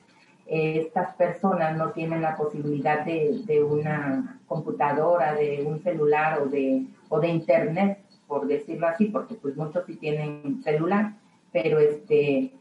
estas 0.47 1.15
personas 1.15 1.77
no 1.77 1.91
tienen 1.91 2.23
la 2.23 2.37
posibilidad 2.37 3.05
de, 3.05 3.63
una 3.63 4.41
computadora, 4.47 5.35
de 5.35 5.63
un 5.67 5.83
celular 5.83 6.41
o 6.43 6.47
de, 6.47 6.85
o 7.09 7.21
de 7.21 7.29
internet, 7.29 7.99
por 8.27 8.47
decirlo 8.47 8.87
así, 8.87 9.07
porque 9.07 9.35
pues 9.35 9.57
muchos 9.57 9.85
sí 9.87 9.97
tienen 9.97 10.63
celular, 10.63 11.13
pero 11.53 11.79
este, 11.79 12.53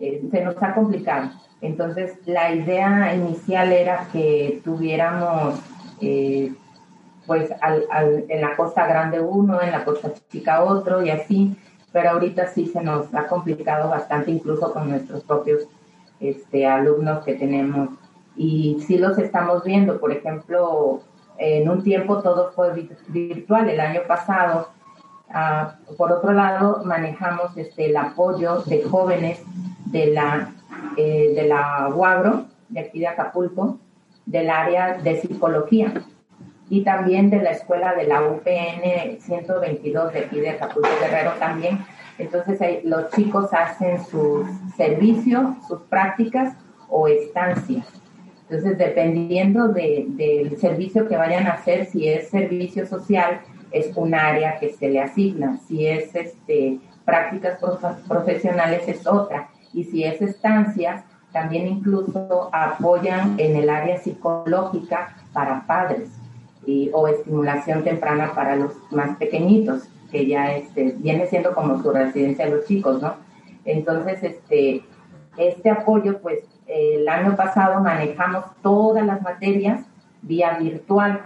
eh, 0.00 0.28
se 0.30 0.44
nos 0.44 0.62
ha 0.62 0.74
complicado. 0.74 1.30
Entonces, 1.60 2.18
la 2.24 2.54
idea 2.54 3.14
inicial 3.14 3.72
era 3.72 4.08
que 4.12 4.60
tuviéramos, 4.64 5.60
eh, 6.00 6.54
pues, 7.26 7.50
en 8.28 8.40
la 8.40 8.56
costa 8.56 8.86
grande 8.86 9.20
uno, 9.20 9.60
en 9.60 9.72
la 9.72 9.84
costa 9.84 10.12
chica 10.30 10.62
otro 10.62 11.02
y 11.04 11.10
así, 11.10 11.56
pero 11.92 12.10
ahorita 12.10 12.46
sí 12.46 12.66
se 12.66 12.82
nos 12.82 13.12
ha 13.14 13.26
complicado 13.26 13.90
bastante, 13.90 14.30
incluso 14.30 14.72
con 14.72 14.88
nuestros 14.88 15.24
propios 15.24 15.66
este, 16.20 16.66
alumnos 16.66 17.24
que 17.24 17.34
tenemos 17.34 17.90
y 18.36 18.78
sí 18.86 18.98
los 18.98 19.18
estamos 19.18 19.64
viendo. 19.64 20.00
Por 20.00 20.12
ejemplo, 20.12 21.02
en 21.38 21.68
un 21.68 21.82
tiempo 21.82 22.22
todo 22.22 22.52
fue 22.52 22.88
virtual. 23.08 23.68
El 23.68 23.80
año 23.80 24.02
pasado, 24.06 24.68
ah, 25.30 25.76
por 25.96 26.12
otro 26.12 26.32
lado, 26.32 26.82
manejamos 26.84 27.56
este, 27.56 27.86
el 27.86 27.96
apoyo 27.96 28.62
de 28.62 28.82
jóvenes 28.82 29.42
de 29.86 30.06
la, 30.06 30.52
eh, 30.96 31.32
de 31.34 31.46
la 31.46 31.88
UAGRO, 31.94 32.44
de 32.68 32.80
aquí 32.80 33.00
de 33.00 33.08
Acapulco, 33.08 33.78
del 34.26 34.50
área 34.50 34.98
de 34.98 35.20
psicología 35.20 35.92
y 36.70 36.84
también 36.84 37.30
de 37.30 37.42
la 37.42 37.50
escuela 37.50 37.94
de 37.94 38.06
la 38.06 38.22
UPN 38.22 39.20
122 39.20 40.12
de 40.12 40.18
aquí 40.18 40.40
de 40.40 40.50
Acapulco 40.50 40.88
Guerrero 41.00 41.32
también 41.38 41.78
entonces 42.18 42.84
los 42.84 43.10
chicos 43.10 43.52
hacen 43.52 44.04
sus 44.04 44.46
servicios, 44.76 45.54
sus 45.66 45.80
prácticas 45.82 46.54
o 46.88 47.06
estancias. 47.08 47.86
Entonces, 48.48 48.78
dependiendo 48.78 49.68
del 49.68 50.56
servicio 50.58 51.06
que 51.06 51.16
vayan 51.16 51.46
a 51.46 51.52
hacer, 51.52 51.84
si 51.86 52.08
es 52.08 52.28
servicio 52.28 52.86
social, 52.86 53.40
es 53.70 53.94
un 53.94 54.14
área 54.14 54.58
que 54.58 54.70
se 54.70 54.88
le 54.88 55.00
asigna. 55.00 55.58
Si 55.68 55.86
es 55.86 56.14
este, 56.14 56.78
prácticas 57.04 57.58
profesionales, 58.08 58.82
es 58.88 59.06
otra. 59.06 59.50
Y 59.74 59.84
si 59.84 60.04
es 60.04 60.22
estancias, 60.22 61.04
también 61.30 61.68
incluso 61.68 62.48
apoyan 62.52 63.38
en 63.38 63.54
el 63.54 63.68
área 63.68 63.98
psicológica 63.98 65.14
para 65.32 65.66
padres 65.66 66.08
o 66.92 67.08
estimulación 67.08 67.82
temprana 67.82 68.32
para 68.34 68.56
los 68.56 68.72
más 68.90 69.16
pequeñitos, 69.16 69.88
que 70.10 70.26
ya 70.26 70.52
este, 70.52 70.94
viene 70.98 71.26
siendo 71.26 71.54
como 71.54 71.82
su 71.82 71.90
residencia 71.90 72.46
de 72.46 72.52
los 72.52 72.66
chicos, 72.66 73.00
¿no? 73.02 73.16
Entonces, 73.64 74.22
este, 74.22 74.82
este 75.36 75.70
apoyo, 75.70 76.20
pues 76.20 76.40
el 76.66 77.08
año 77.08 77.36
pasado 77.36 77.80
manejamos 77.80 78.44
todas 78.62 79.04
las 79.04 79.22
materias 79.22 79.84
vía 80.22 80.58
virtual, 80.58 81.22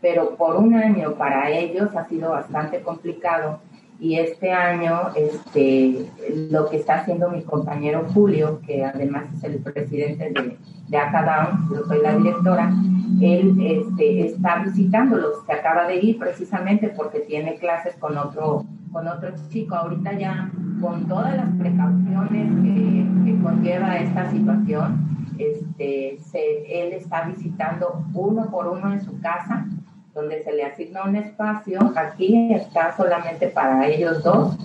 pero 0.00 0.36
por 0.36 0.56
un 0.56 0.74
año 0.74 1.14
para 1.14 1.50
ellos 1.50 1.94
ha 1.96 2.08
sido 2.08 2.30
bastante 2.30 2.80
complicado 2.82 3.60
y 4.00 4.14
este 4.14 4.52
año 4.52 5.10
este, 5.16 6.06
lo 6.50 6.68
que 6.68 6.76
está 6.76 6.96
haciendo 7.00 7.30
mi 7.30 7.42
compañero 7.42 8.06
Julio, 8.14 8.60
que 8.64 8.84
además 8.84 9.24
es 9.36 9.44
el 9.44 9.58
presidente 9.58 10.30
de, 10.30 10.56
de 10.88 10.96
Acadam, 10.96 11.68
yo 11.72 11.84
soy 11.84 12.00
la 12.02 12.16
directora, 12.16 12.72
él 13.20 13.56
este, 13.60 14.26
está 14.26 14.62
visitándolos, 14.62 15.44
se 15.46 15.52
acaba 15.52 15.88
de 15.88 15.96
ir 15.96 16.18
precisamente 16.18 16.88
porque 16.90 17.20
tiene 17.20 17.56
clases 17.56 17.96
con 17.96 18.16
otro, 18.16 18.64
con 18.92 19.08
otro 19.08 19.30
chico. 19.48 19.74
Ahorita 19.74 20.12
ya 20.12 20.50
con 20.80 21.08
todas 21.08 21.36
las 21.36 21.50
precauciones 21.56 22.52
que, 22.62 23.06
que 23.24 23.42
conlleva 23.42 23.96
esta 23.96 24.30
situación, 24.30 25.08
este, 25.38 26.18
se, 26.20 26.82
él 26.82 26.92
está 26.92 27.22
visitando 27.22 28.04
uno 28.14 28.48
por 28.50 28.68
uno 28.68 28.92
en 28.92 29.00
su 29.00 29.20
casa 29.20 29.66
donde 30.14 30.42
se 30.42 30.52
le 30.52 30.64
asigna 30.64 31.04
un 31.04 31.16
espacio, 31.16 31.92
aquí 31.96 32.52
está 32.52 32.96
solamente 32.96 33.48
para 33.48 33.86
ellos 33.86 34.22
dos 34.22 34.56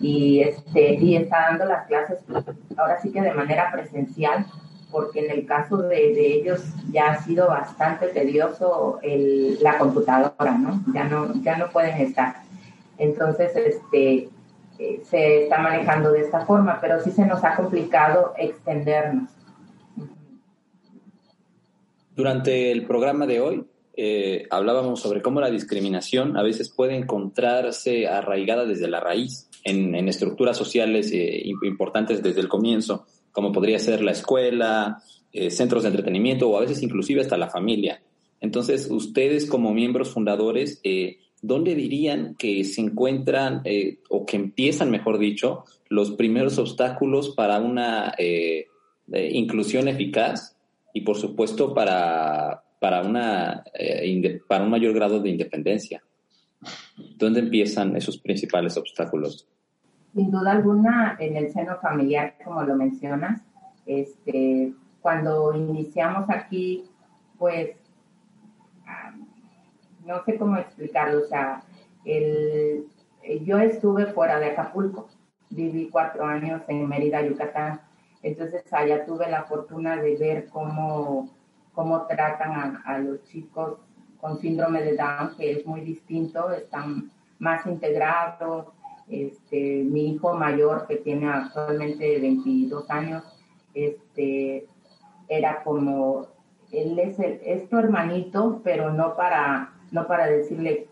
y, 0.00 0.40
este, 0.40 0.94
y 0.94 1.16
está 1.16 1.48
dando 1.48 1.64
las 1.64 1.86
clases 1.86 2.18
ahora 2.76 3.00
sí 3.00 3.10
que 3.10 3.20
de 3.20 3.32
manera 3.32 3.70
presencial, 3.72 4.46
porque 4.90 5.24
en 5.24 5.30
el 5.30 5.46
caso 5.46 5.78
de, 5.78 6.34
ellos 6.34 6.62
ya 6.90 7.12
ha 7.12 7.22
sido 7.22 7.48
bastante 7.48 8.08
tedioso 8.08 8.98
el, 9.02 9.58
la 9.62 9.78
computadora, 9.78 10.52
¿no? 10.58 10.82
Ya 10.94 11.04
no, 11.04 11.34
ya 11.42 11.56
no 11.56 11.68
pueden 11.70 12.00
estar. 12.00 12.36
Entonces, 12.96 13.54
este, 13.54 14.28
eh, 14.78 15.02
se 15.04 15.44
está 15.44 15.58
manejando 15.58 16.12
de 16.12 16.20
esta 16.20 16.46
forma, 16.46 16.78
pero 16.80 17.00
sí 17.00 17.10
se 17.10 17.26
nos 17.26 17.44
ha 17.44 17.54
complicado 17.54 18.34
extendernos. 18.38 19.30
Durante 22.14 22.72
el 22.72 22.86
programa 22.86 23.26
de 23.26 23.40
hoy 23.40 23.67
eh, 24.00 24.46
hablábamos 24.50 25.00
sobre 25.00 25.22
cómo 25.22 25.40
la 25.40 25.50
discriminación 25.50 26.36
a 26.36 26.44
veces 26.44 26.68
puede 26.70 26.94
encontrarse 26.94 28.06
arraigada 28.06 28.64
desde 28.64 28.86
la 28.86 29.00
raíz 29.00 29.50
en, 29.64 29.92
estructuras 30.08 30.56
sociales 30.56 31.10
eh, 31.10 31.42
importantes 31.64 32.22
desde 32.22 32.40
el 32.40 32.46
comienzo, 32.46 33.06
como 33.32 33.50
podría 33.50 33.80
ser 33.80 34.04
la 34.04 34.12
escuela, 34.12 35.02
eh, 35.32 35.50
centros 35.50 35.82
de 35.82 35.88
entretenimiento 35.88 36.48
o 36.48 36.56
a 36.56 36.60
veces 36.60 36.80
inclusive 36.84 37.22
hasta 37.22 37.36
la 37.36 37.50
familia. 37.50 38.00
Entonces, 38.40 38.88
ustedes 38.88 39.46
como 39.46 39.74
miembros 39.74 40.10
fundadores, 40.10 40.80
¿dónde 41.42 41.74
dirían 41.74 42.36
que 42.38 42.62
se 42.62 42.80
encuentran 42.80 43.64
o 44.10 44.24
que 44.24 44.36
empiezan, 44.36 44.92
mejor 44.92 45.18
dicho, 45.18 45.64
los 45.88 46.12
primeros 46.12 46.56
obstáculos 46.58 47.30
para 47.30 47.58
una 47.58 48.14
inclusión 49.08 49.88
eficaz 49.88 50.56
y, 50.94 51.00
por 51.00 51.16
supuesto, 51.16 51.74
para, 51.74 52.62
para, 52.78 53.02
una, 53.02 53.64
eh, 53.74 54.40
para 54.46 54.64
un 54.64 54.70
mayor 54.70 54.94
grado 54.94 55.20
de 55.20 55.30
independencia. 55.30 56.02
¿Dónde 57.16 57.40
empiezan 57.40 57.96
esos 57.96 58.18
principales 58.18 58.76
obstáculos? 58.76 59.48
Sin 60.14 60.30
duda 60.30 60.52
alguna, 60.52 61.16
en 61.20 61.36
el 61.36 61.52
seno 61.52 61.76
familiar, 61.80 62.34
como 62.44 62.62
lo 62.62 62.74
mencionas, 62.74 63.42
este, 63.86 64.72
cuando 65.00 65.54
iniciamos 65.54 66.28
aquí, 66.28 66.84
pues, 67.38 67.70
no 70.04 70.24
sé 70.24 70.36
cómo 70.38 70.56
explicarlo, 70.56 71.22
o 71.22 71.26
sea, 71.26 71.62
el, 72.04 72.86
yo 73.44 73.58
estuve 73.58 74.06
fuera 74.06 74.40
de 74.40 74.46
Acapulco, 74.46 75.08
viví 75.50 75.88
cuatro 75.90 76.24
años 76.24 76.62
en 76.68 76.88
Mérida, 76.88 77.26
Yucatán, 77.26 77.80
entonces 78.22 78.64
allá 78.72 79.04
tuve 79.04 79.30
la 79.30 79.44
fortuna 79.44 79.96
de 79.96 80.16
ver 80.16 80.48
cómo 80.48 81.30
cómo 81.78 82.06
tratan 82.08 82.80
a, 82.84 82.98
los 82.98 83.22
chicos 83.22 83.78
con 84.20 84.40
síndrome 84.40 84.82
de 84.82 84.96
Down, 84.96 85.36
que 85.36 85.52
es 85.52 85.64
muy 85.64 85.82
distinto, 85.82 86.50
están 86.50 87.12
más 87.38 87.64
integrados. 87.66 88.66
Este, 89.08 89.84
mi 89.84 90.10
hijo 90.10 90.34
mayor, 90.34 90.88
que 90.88 90.96
tiene 90.96 91.28
actualmente 91.28 92.18
22 92.18 92.90
años, 92.90 93.22
este, 93.74 94.66
era 95.28 95.62
como, 95.62 96.26
él 96.72 96.98
es, 96.98 97.16
el, 97.20 97.68
tu 97.68 97.78
hermanito, 97.78 98.60
pero 98.64 98.92
no 98.92 99.14
para, 99.14 99.70
no 99.92 100.08
para 100.08 100.26
decirle, 100.26 100.88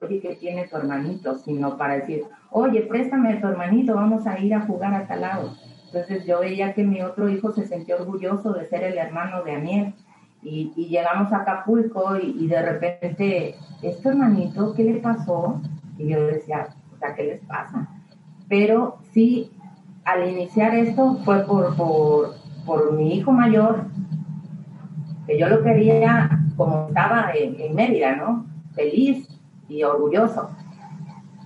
oye, 0.00 0.20
que 0.20 0.36
tiene 0.36 0.66
tu 0.68 0.78
hermanito, 0.78 1.36
sino 1.36 1.76
para 1.76 1.96
decir, 1.96 2.24
oye, 2.50 2.80
préstame 2.80 3.34
a 3.34 3.40
tu 3.42 3.46
hermanito, 3.46 3.94
vamos 3.94 4.26
a 4.26 4.38
ir 4.38 4.54
a 4.54 4.62
jugar 4.62 4.94
a 4.94 5.06
tal 5.06 5.20
lado. 5.20 5.54
Entonces 5.84 6.24
yo 6.24 6.40
veía 6.40 6.72
que 6.72 6.82
mi 6.82 7.02
otro 7.02 7.28
hijo 7.28 7.52
se 7.52 7.66
sentía 7.66 7.96
orgulloso 7.96 8.54
de 8.54 8.66
ser 8.68 8.84
el 8.84 8.96
hermano 8.96 9.42
de 9.42 9.52
Aniel 9.52 9.94
y, 10.42 10.72
llegamos 10.88 11.32
a 11.32 11.38
Acapulco 11.38 12.16
y, 12.16 12.46
de 12.46 12.62
repente, 12.62 13.54
¿este 13.82 14.08
hermanito 14.08 14.74
qué 14.74 14.84
le 14.84 15.00
pasó? 15.00 15.60
Y 15.98 16.08
yo 16.08 16.26
decía, 16.26 16.68
o 16.94 16.98
sea, 16.98 17.14
¿qué 17.14 17.24
les 17.24 17.40
pasa? 17.44 17.88
Pero 18.48 18.98
sí, 19.12 19.50
al 20.04 20.28
iniciar 20.28 20.74
esto 20.74 21.18
fue 21.24 21.44
por, 21.44 21.76
por, 21.76 22.34
por 22.64 22.92
mi 22.94 23.14
hijo 23.14 23.32
mayor, 23.32 23.84
que 25.26 25.38
yo 25.38 25.48
lo 25.48 25.62
quería 25.62 26.30
como 26.56 26.88
estaba 26.88 27.32
en, 27.34 27.60
en 27.60 27.74
Mérida, 27.74 28.16
¿no? 28.16 28.46
Feliz 28.74 29.28
y 29.68 29.82
orgulloso 29.82 30.50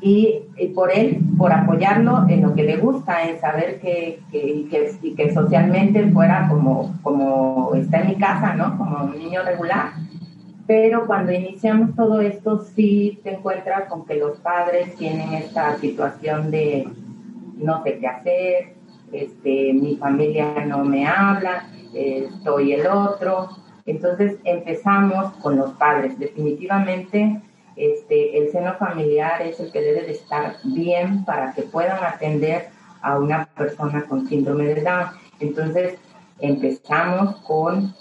y, 0.06 0.42
por 0.74 0.92
él, 0.92 1.18
por 1.38 1.50
apoyarlo 1.50 2.26
en 2.28 2.42
lo 2.42 2.54
que 2.54 2.62
le 2.62 2.76
gusta, 2.76 3.26
en 3.26 3.40
saber 3.40 3.80
que, 3.80 4.20
que, 4.30 4.66
que, 4.70 5.14
que, 5.16 5.32
socialmente 5.32 6.06
fuera 6.12 6.46
como, 6.46 6.94
como 7.02 7.74
está 7.74 8.00
en 8.00 8.08
mi 8.08 8.16
casa, 8.16 8.52
¿no? 8.52 8.76
Como 8.76 9.04
un 9.04 9.18
niño 9.18 9.42
regular. 9.42 9.92
Pero 10.66 11.06
cuando 11.06 11.32
iniciamos 11.32 11.96
todo 11.96 12.20
esto, 12.20 12.66
sí 12.74 13.18
te 13.24 13.36
encuentras 13.36 13.88
con 13.88 14.04
que 14.04 14.16
los 14.16 14.38
padres 14.40 14.94
tienen 14.96 15.32
esta 15.32 15.78
situación 15.78 16.50
de 16.50 16.86
no 17.56 17.82
sé 17.82 17.98
qué 17.98 18.06
hacer, 18.06 18.74
este, 19.10 19.72
mi 19.72 19.96
familia 19.96 20.66
no 20.66 20.84
me 20.84 21.06
habla, 21.06 21.66
eh, 21.94 22.28
soy 22.42 22.74
el 22.74 22.86
otro. 22.88 23.48
Entonces 23.86 24.36
empezamos 24.44 25.32
con 25.40 25.56
los 25.56 25.70
padres. 25.72 26.18
Definitivamente 26.18 27.40
este, 27.76 28.38
el 28.38 28.52
seno 28.52 28.74
familiar 28.74 29.42
es 29.42 29.60
el 29.60 29.72
que 29.72 29.80
debe 29.80 30.02
de 30.02 30.12
estar 30.12 30.56
bien 30.64 31.24
para 31.24 31.52
que 31.52 31.62
puedan 31.62 32.02
atender 32.04 32.68
a 33.02 33.18
una 33.18 33.46
persona 33.46 34.04
con 34.08 34.26
síndrome 34.28 34.66
de 34.66 34.82
Down. 34.82 35.06
Entonces, 35.40 35.98
empezamos 36.40 37.36
con 37.42 37.94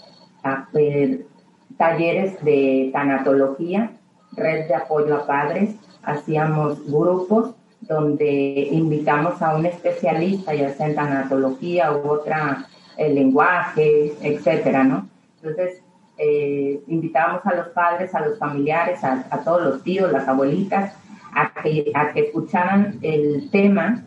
talleres 1.76 2.42
de 2.44 2.90
tanatología, 2.92 3.92
red 4.32 4.68
de 4.68 4.74
apoyo 4.74 5.14
a 5.14 5.26
padres, 5.26 5.76
hacíamos 6.02 6.84
grupos 6.86 7.54
donde 7.80 8.68
invitamos 8.70 9.42
a 9.42 9.54
un 9.56 9.66
especialista, 9.66 10.54
ya 10.54 10.72
sea 10.72 10.86
en 10.86 10.94
tanatología 10.94 11.92
u 11.92 12.08
otra, 12.08 12.66
el 12.96 13.14
lenguaje, 13.14 14.14
etcétera, 14.22 14.84
¿no? 14.84 15.08
Entonces, 15.42 15.82
eh, 16.16 16.80
invitábamos 16.86 17.44
a 17.46 17.54
los 17.54 17.68
padres, 17.68 18.14
a 18.14 18.26
los 18.26 18.38
familiares, 18.38 19.02
a, 19.02 19.42
todos 19.44 19.62
los 19.62 19.82
tíos, 19.82 20.12
las 20.12 20.28
abuelitas, 20.28 20.94
a 21.34 21.52
que, 21.62 21.90
a 21.94 22.12
que 22.12 22.20
escucharan 22.26 22.98
el 23.02 23.50
tema, 23.50 24.04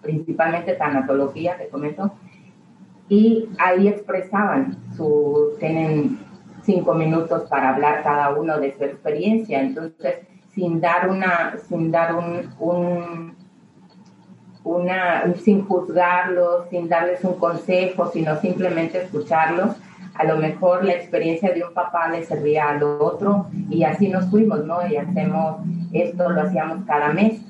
principalmente 0.00 0.74
tanatología, 0.74 1.56
te 1.56 1.68
comento, 1.68 2.12
y 3.08 3.48
ahí 3.58 3.88
expresaban 3.88 4.76
su, 4.96 5.56
tienen 5.58 6.18
cinco 6.62 6.94
minutos 6.94 7.48
para 7.48 7.74
hablar 7.74 8.02
cada 8.02 8.34
uno 8.34 8.58
de 8.58 8.76
su 8.76 8.84
experiencia, 8.84 9.60
entonces 9.60 10.16
sin 10.54 10.80
dar 10.80 11.08
una, 11.08 11.56
sin 11.68 11.90
dar 11.90 12.14
un, 12.14 12.50
un 12.58 13.36
una, 14.64 15.24
sin 15.36 15.64
juzgarlos, 15.64 16.68
sin 16.68 16.88
darles 16.88 17.24
un 17.24 17.34
consejo, 17.34 18.10
sino 18.12 18.38
simplemente 18.40 19.02
escucharlos 19.02 19.76
a 20.18 20.24
lo 20.24 20.36
mejor 20.36 20.84
la 20.84 20.94
experiencia 20.94 21.52
de 21.52 21.62
un 21.62 21.72
papá 21.72 22.08
le 22.08 22.24
servía 22.24 22.70
al 22.70 22.82
otro 22.82 23.46
y 23.70 23.84
así 23.84 24.08
nos 24.08 24.28
fuimos, 24.28 24.64
¿no? 24.64 24.86
Y 24.86 24.96
hacemos 24.96 25.60
esto, 25.92 26.28
lo 26.28 26.42
hacíamos 26.42 26.84
cada 26.86 27.12
mes. 27.12 27.40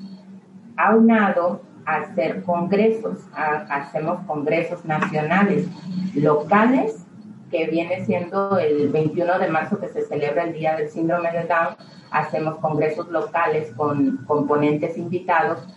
Aunado 0.77 1.61
a 1.85 1.97
hacer 1.97 2.43
congresos, 2.43 3.25
hacemos 3.33 4.19
congresos 4.27 4.85
nacionales, 4.85 5.67
locales, 6.13 7.05
que 7.49 7.65
viene 7.65 8.05
siendo 8.05 8.59
el 8.59 8.89
21 8.89 9.39
de 9.39 9.47
marzo 9.47 9.79
que 9.79 9.87
se 9.87 10.03
celebra 10.03 10.43
el 10.43 10.53
Día 10.53 10.75
del 10.75 10.89
Síndrome 10.89 11.31
de 11.31 11.45
Down, 11.45 11.75
hacemos 12.11 12.57
congresos 12.57 13.09
locales 13.09 13.73
con 13.75 14.17
componentes 14.27 14.95
invitados 14.95 15.67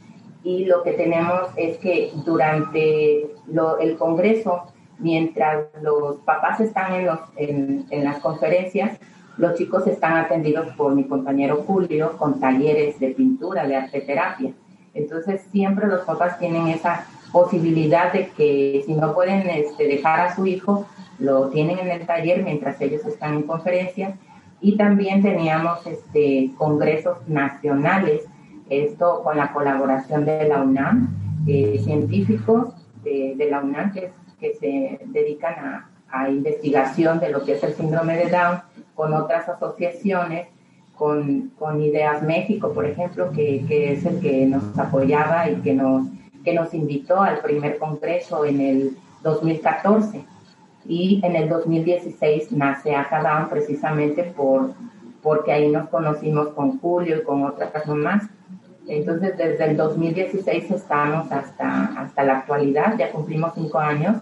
y 0.44 0.66
lo 0.66 0.82
que 0.82 0.92
tenemos 0.92 1.48
es 1.56 1.78
que 1.78 2.12
durante 2.26 3.30
el 3.80 3.96
congreso 3.96 4.64
mientras 5.02 5.66
los 5.82 6.16
papás 6.18 6.60
están 6.60 6.94
en, 6.94 7.06
los, 7.06 7.18
en, 7.36 7.86
en 7.90 8.04
las 8.04 8.18
conferencias, 8.18 8.98
los 9.36 9.54
chicos 9.54 9.86
están 9.86 10.16
atendidos 10.16 10.68
por 10.76 10.94
mi 10.94 11.04
compañero 11.04 11.64
Julio 11.66 12.16
con 12.16 12.38
talleres 12.38 12.98
de 13.00 13.08
pintura, 13.08 13.66
de 13.66 13.76
arte 13.76 14.00
terapia. 14.00 14.52
Entonces 14.94 15.42
siempre 15.50 15.86
los 15.86 16.02
papás 16.02 16.38
tienen 16.38 16.68
esa 16.68 17.06
posibilidad 17.32 18.12
de 18.12 18.28
que 18.28 18.82
si 18.84 18.92
no 18.92 19.14
pueden 19.14 19.48
este, 19.48 19.88
dejar 19.88 20.20
a 20.20 20.34
su 20.34 20.46
hijo, 20.46 20.86
lo 21.18 21.48
tienen 21.48 21.78
en 21.78 21.90
el 21.90 22.06
taller 22.06 22.42
mientras 22.42 22.80
ellos 22.80 23.04
están 23.06 23.34
en 23.34 23.42
conferencia. 23.42 24.16
Y 24.60 24.76
también 24.76 25.22
teníamos 25.22 25.84
este, 25.86 26.52
congresos 26.56 27.16
nacionales, 27.26 28.22
esto 28.68 29.22
con 29.24 29.36
la 29.36 29.52
colaboración 29.52 30.24
de 30.24 30.46
la 30.46 30.62
UNAM, 30.62 31.08
eh, 31.46 31.80
científicos 31.82 32.74
de, 33.02 33.34
de, 33.36 33.50
la 33.50 33.60
UNAM 33.60 33.92
que, 33.92 34.12
que 34.42 34.54
se 34.56 35.00
dedican 35.06 35.54
a, 35.54 35.90
a 36.10 36.28
investigación 36.28 37.20
de 37.20 37.30
lo 37.30 37.44
que 37.44 37.52
es 37.52 37.62
el 37.62 37.74
síndrome 37.74 38.16
de 38.16 38.28
Down, 38.28 38.60
con 38.94 39.14
otras 39.14 39.48
asociaciones, 39.48 40.48
con, 40.94 41.52
con 41.58 41.80
Ideas 41.80 42.22
México, 42.22 42.72
por 42.72 42.84
ejemplo, 42.84 43.30
que, 43.32 43.64
que, 43.66 43.92
es 43.92 44.04
el 44.04 44.20
que 44.20 44.46
nos 44.46 44.78
apoyaba 44.78 45.48
y 45.48 45.56
que 45.56 45.72
nos, 45.72 46.06
que 46.44 46.52
nos 46.52 46.74
invitó 46.74 47.20
al 47.20 47.38
primer 47.38 47.78
congreso 47.78 48.44
en 48.44 48.60
el 48.60 48.96
2014. 49.22 50.24
Y 50.84 51.20
en 51.24 51.36
el 51.36 51.48
2016 51.48 52.52
nace 52.52 52.94
Acadam 52.94 53.48
precisamente 53.48 54.24
por, 54.24 54.74
porque 55.22 55.52
ahí 55.52 55.70
nos 55.70 55.88
conocimos 55.88 56.48
con 56.48 56.78
Julio 56.80 57.18
y 57.18 57.22
con 57.22 57.44
otras 57.44 57.86
mamás. 57.86 58.24
Entonces, 58.86 59.38
desde 59.38 59.64
el 59.64 59.76
2016 59.76 60.70
estamos 60.72 61.30
hasta, 61.30 61.84
hasta 61.96 62.24
la 62.24 62.38
actualidad, 62.38 62.98
ya 62.98 63.12
cumplimos 63.12 63.52
cinco 63.54 63.78
años 63.78 64.16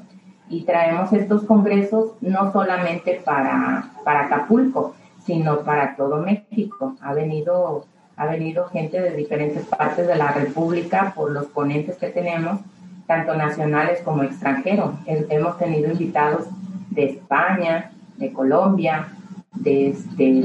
y 0.50 0.64
traemos 0.64 1.12
estos 1.12 1.44
congresos 1.44 2.12
no 2.20 2.52
solamente 2.52 3.22
para, 3.24 3.90
para 4.04 4.26
Acapulco, 4.26 4.94
sino 5.24 5.60
para 5.60 5.94
todo 5.94 6.18
México. 6.18 6.96
Ha 7.00 7.14
venido, 7.14 7.86
ha 8.16 8.26
venido 8.26 8.66
gente 8.66 9.00
de 9.00 9.16
diferentes 9.16 9.64
partes 9.66 10.08
de 10.08 10.16
la 10.16 10.32
República 10.32 11.12
por 11.14 11.30
los 11.30 11.46
ponentes 11.46 11.96
que 11.98 12.08
tenemos, 12.08 12.60
tanto 13.06 13.34
nacionales 13.36 14.02
como 14.02 14.24
extranjeros. 14.24 14.90
Hemos 15.06 15.56
tenido 15.56 15.92
invitados 15.92 16.46
de 16.90 17.04
España, 17.04 17.92
de 18.16 18.32
Colombia, 18.32 19.06
de, 19.54 19.90
este, 19.90 20.42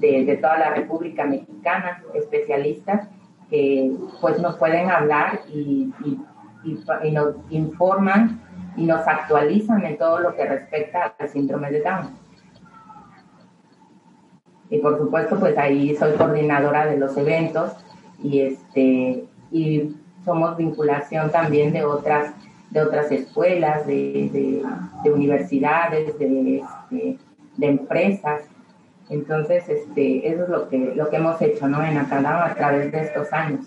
de, 0.00 0.24
de, 0.24 0.36
toda 0.36 0.58
la 0.58 0.74
República 0.74 1.24
Mexicana, 1.24 2.02
especialistas 2.14 3.08
que 3.50 3.92
pues 4.20 4.38
nos 4.40 4.56
pueden 4.56 4.90
hablar 4.90 5.40
y, 5.52 5.92
y, 6.04 6.18
nos 7.12 7.36
informan 7.50 8.40
y 8.78 8.84
nos 8.84 9.06
actualizan 9.06 9.84
en 9.84 9.98
todo 9.98 10.20
lo 10.20 10.34
que 10.34 10.46
respecta 10.46 11.14
al 11.18 11.28
síndrome 11.28 11.70
de 11.70 11.82
Down. 11.82 12.16
Y 14.70 14.78
por 14.78 14.98
supuesto, 14.98 15.38
pues 15.38 15.56
ahí 15.58 15.96
soy 15.96 16.12
coordinadora 16.12 16.86
de 16.86 16.98
los 16.98 17.16
eventos 17.16 17.72
y 18.22 18.40
este 18.40 19.24
y 19.50 19.96
somos 20.24 20.56
vinculación 20.56 21.30
también 21.30 21.72
de 21.72 21.84
otras 21.84 22.34
de 22.70 22.82
otras 22.82 23.10
escuelas, 23.10 23.86
de, 23.86 24.28
de, 24.30 24.62
de 25.02 25.10
universidades, 25.10 26.18
de, 26.18 26.58
este, 26.58 27.18
de, 27.56 27.66
empresas. 27.66 28.42
Entonces, 29.08 29.66
este, 29.70 30.28
eso 30.28 30.42
es 30.42 30.48
lo 30.50 30.68
que, 30.68 30.76
lo 30.94 31.08
que 31.08 31.16
hemos 31.16 31.40
hecho 31.40 31.66
¿no? 31.66 31.82
en 31.82 31.96
Acadam 31.96 32.42
a 32.42 32.54
través 32.54 32.92
de 32.92 33.00
estos 33.00 33.32
años. 33.32 33.64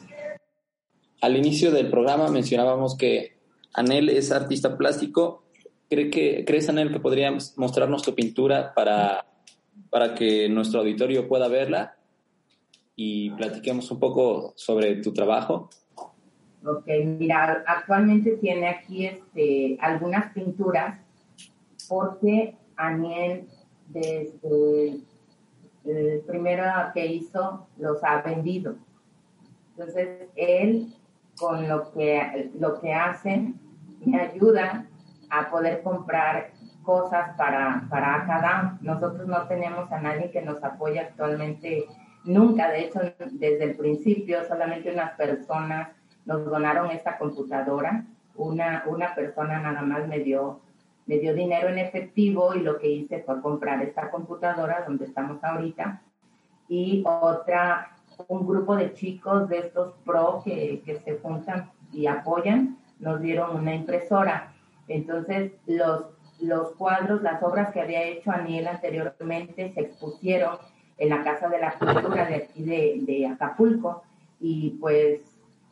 Al 1.20 1.36
inicio 1.36 1.72
del 1.72 1.90
programa 1.90 2.30
mencionábamos 2.30 2.96
que 2.96 3.41
Anel 3.74 4.10
es 4.10 4.32
artista 4.32 4.78
plástico. 4.78 5.44
¿Cree 5.90 6.10
que, 6.10 6.46
¿Crees, 6.46 6.70
Anel, 6.70 6.92
que 6.92 7.00
podrías 7.00 7.58
mostrarnos 7.58 8.02
tu 8.02 8.16
pintura 8.16 8.74
para, 8.74 9.26
para 9.90 10.16
que 10.16 10.48
nuestro 10.50 10.80
auditorio 10.82 11.28
pueda 11.28 11.48
verla 11.48 11.98
y 12.96 13.32
platiquemos 13.32 13.90
un 13.92 14.00
poco 14.00 14.54
sobre 14.56 14.96
tu 14.98 15.14
trabajo? 15.14 15.70
Ok, 16.66 16.88
mira, 17.18 17.64
actualmente 17.66 18.38
tiene 18.38 18.68
aquí 18.68 19.08
este, 19.08 19.78
algunas 19.82 20.32
pinturas 20.34 21.00
porque 21.90 22.56
Aniel 22.76 23.48
desde 23.88 25.02
el 25.86 26.22
primero 26.22 26.64
que 26.94 27.06
hizo 27.06 27.68
los 27.78 28.04
ha 28.04 28.22
vendido. 28.22 28.76
Entonces, 29.72 30.30
él 30.36 30.94
con 31.42 31.68
lo 31.68 31.92
que, 31.92 32.52
lo 32.60 32.80
que 32.80 32.94
hacen 32.94 33.60
me 34.06 34.22
ayuda 34.22 34.86
a 35.30 35.50
poder 35.50 35.82
comprar 35.82 36.52
cosas 36.84 37.36
para, 37.36 37.88
para 37.90 38.26
cada 38.26 38.78
Nosotros 38.82 39.28
no 39.28 39.48
tenemos 39.48 39.92
a 39.92 40.00
nadie 40.02 40.32
que 40.32 40.42
nos 40.42 40.64
apoye 40.64 41.00
actualmente, 41.00 41.86
nunca, 42.24 42.70
de 42.70 42.86
hecho, 42.86 43.00
desde 43.32 43.64
el 43.64 43.76
principio, 43.76 44.46
solamente 44.48 44.92
unas 44.92 45.12
personas 45.14 45.90
nos 46.26 46.46
donaron 46.46 46.92
esta 46.92 47.18
computadora. 47.18 48.06
Una, 48.36 48.84
una 48.88 49.14
persona 49.16 49.60
nada 49.60 49.82
más 49.82 50.08
me 50.08 50.20
dio, 50.20 50.62
me 51.06 51.18
dio 51.18 51.34
dinero 51.34 51.70
en 51.70 51.80
efectivo 51.80 52.54
y 52.56 52.62
lo 52.62 52.78
que 52.78 52.90
hice 52.90 53.24
fue 53.24 53.42
comprar 53.42 53.82
esta 53.82 54.10
computadora 54.10 54.84
donde 54.88 55.06
estamos 55.06 55.44
ahorita. 55.44 56.02
Y 56.68 57.04
otra, 57.06 57.92
un 58.28 58.48
grupo 58.48 58.76
de 58.76 58.94
chicos 58.94 59.50
de 59.50 59.60
estos 59.60 59.94
pro 60.06 60.42
que, 60.44 60.82
que 60.86 61.00
se 61.00 61.18
juntan 61.18 61.72
y 61.92 62.08
apoyan, 62.08 62.78
nos 63.00 63.22
dieron 63.22 63.56
una 63.58 63.76
impresora. 63.76 64.54
Entonces, 64.88 65.54
los, 65.66 66.06
los 66.40 66.72
cuadros, 66.74 67.22
las 67.22 67.42
obras 67.44 67.72
que 67.72 67.82
había 67.82 68.04
hecho 68.04 68.32
Aniel 68.32 68.68
anteriormente 68.68 69.72
se 69.74 69.82
expusieron 69.82 70.58
en 70.98 71.10
la 71.10 71.24
Casa 71.24 71.50
de 71.50 71.60
la 71.60 71.74
Cultura 71.78 72.26
de 72.26 72.36
aquí 72.36 72.64
de, 72.64 73.28
Acapulco 73.28 74.04
y 74.40 74.72
pues 74.80 75.22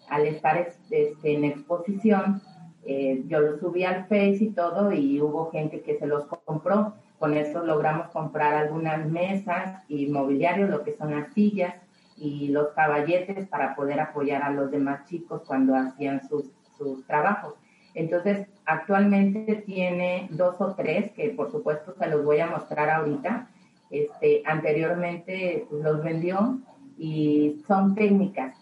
al 0.10 0.26
estar 0.26 0.58
este, 0.58 1.16
en 1.24 1.44
exposición, 1.44 2.42
eh, 2.86 3.24
yo 3.28 3.40
lo 3.40 3.60
subí 3.60 3.84
al 3.84 4.06
Face 4.08 4.38
y 4.42 4.50
todo 4.50 4.92
y 4.92 5.22
hubo 5.22 5.52
gente 5.52 5.82
que 5.82 5.98
se 6.00 6.08
los 6.08 6.26
compró. 6.46 6.94
Con 7.20 7.36
eso 7.36 7.64
logramos 7.64 8.08
comprar 8.08 8.56
algunas 8.56 9.06
mesas 9.06 9.84
y 9.90 10.08
mobiliario, 10.08 10.68
lo 10.68 10.84
que 10.84 10.96
son 10.96 11.12
las 11.12 11.34
sillas, 11.34 11.76
y 12.20 12.50
los 12.50 12.70
caballetes 12.70 13.48
para 13.48 13.76
poder 13.76 14.00
apoyar 14.00 14.44
a 14.44 14.52
los 14.52 14.70
demás 14.72 15.06
chicos 15.06 15.42
cuando 15.46 15.76
hacían 15.76 16.28
sus, 16.28 16.46
sus 16.78 17.06
trabajos. 17.06 17.56
Entonces, 17.94 18.48
actualmente 18.66 19.64
tiene 19.66 20.28
dos 20.32 20.56
o 20.60 20.74
tres 20.76 21.12
que 21.12 21.30
por 21.30 21.52
supuesto 21.52 21.94
se 21.98 22.08
los 22.08 22.24
voy 22.24 22.40
a 22.40 22.48
mostrar 22.48 22.90
ahorita. 22.90 23.48
Este, 23.90 24.44
anteriormente 24.46 25.66
pues, 25.70 25.84
los 25.84 26.04
vendió 26.04 26.60
y 26.98 27.64
son 27.68 27.96
técnicas. 27.96 28.56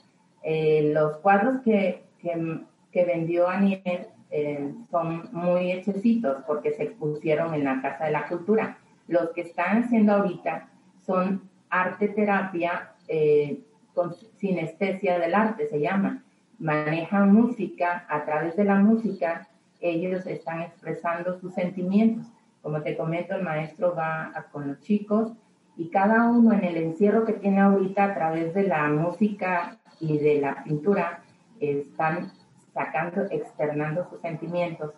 Eh, 0.43 0.91
los 0.93 1.17
cuadros 1.17 1.61
que, 1.63 2.03
que, 2.19 2.61
que 2.91 3.05
vendió 3.05 3.49
Aniel 3.49 4.07
eh, 4.29 4.73
son 4.91 5.29
muy 5.31 5.71
hechecitos 5.71 6.43
porque 6.45 6.71
se 6.71 6.83
expusieron 6.83 7.53
en 7.53 7.63
la 7.63 7.81
Casa 7.81 8.05
de 8.05 8.11
la 8.11 8.27
Cultura. 8.27 8.77
Los 9.07 9.31
que 9.31 9.41
están 9.41 9.83
haciendo 9.83 10.13
ahorita 10.13 10.69
son 11.05 11.49
arte 11.69 12.09
terapia 12.09 12.91
eh, 13.07 13.61
con 13.93 14.13
sinestesia 14.13 15.19
del 15.19 15.33
arte, 15.33 15.67
se 15.67 15.79
llama. 15.79 16.23
Manejan 16.59 17.33
música, 17.33 18.05
a 18.09 18.25
través 18.25 18.55
de 18.55 18.63
la 18.63 18.75
música 18.75 19.47
ellos 19.79 20.25
están 20.25 20.61
expresando 20.61 21.39
sus 21.39 21.53
sentimientos. 21.53 22.25
Como 22.61 22.81
te 22.81 22.97
comento, 22.97 23.35
el 23.35 23.43
maestro 23.43 23.95
va 23.95 24.33
con 24.51 24.67
los 24.67 24.81
chicos 24.81 25.31
y 25.77 25.89
cada 25.89 26.29
uno 26.29 26.53
en 26.53 26.63
el 26.63 26.77
encierro 26.77 27.25
que 27.25 27.33
tiene 27.33 27.61
ahorita 27.61 28.05
a 28.05 28.13
través 28.15 28.53
de 28.53 28.63
la 28.63 28.87
música 28.87 29.77
y 29.99 30.17
de 30.17 30.41
la 30.41 30.63
pintura 30.63 31.21
están 31.59 32.31
sacando, 32.73 33.25
externando 33.29 34.07
sus 34.09 34.19
sentimientos 34.21 34.93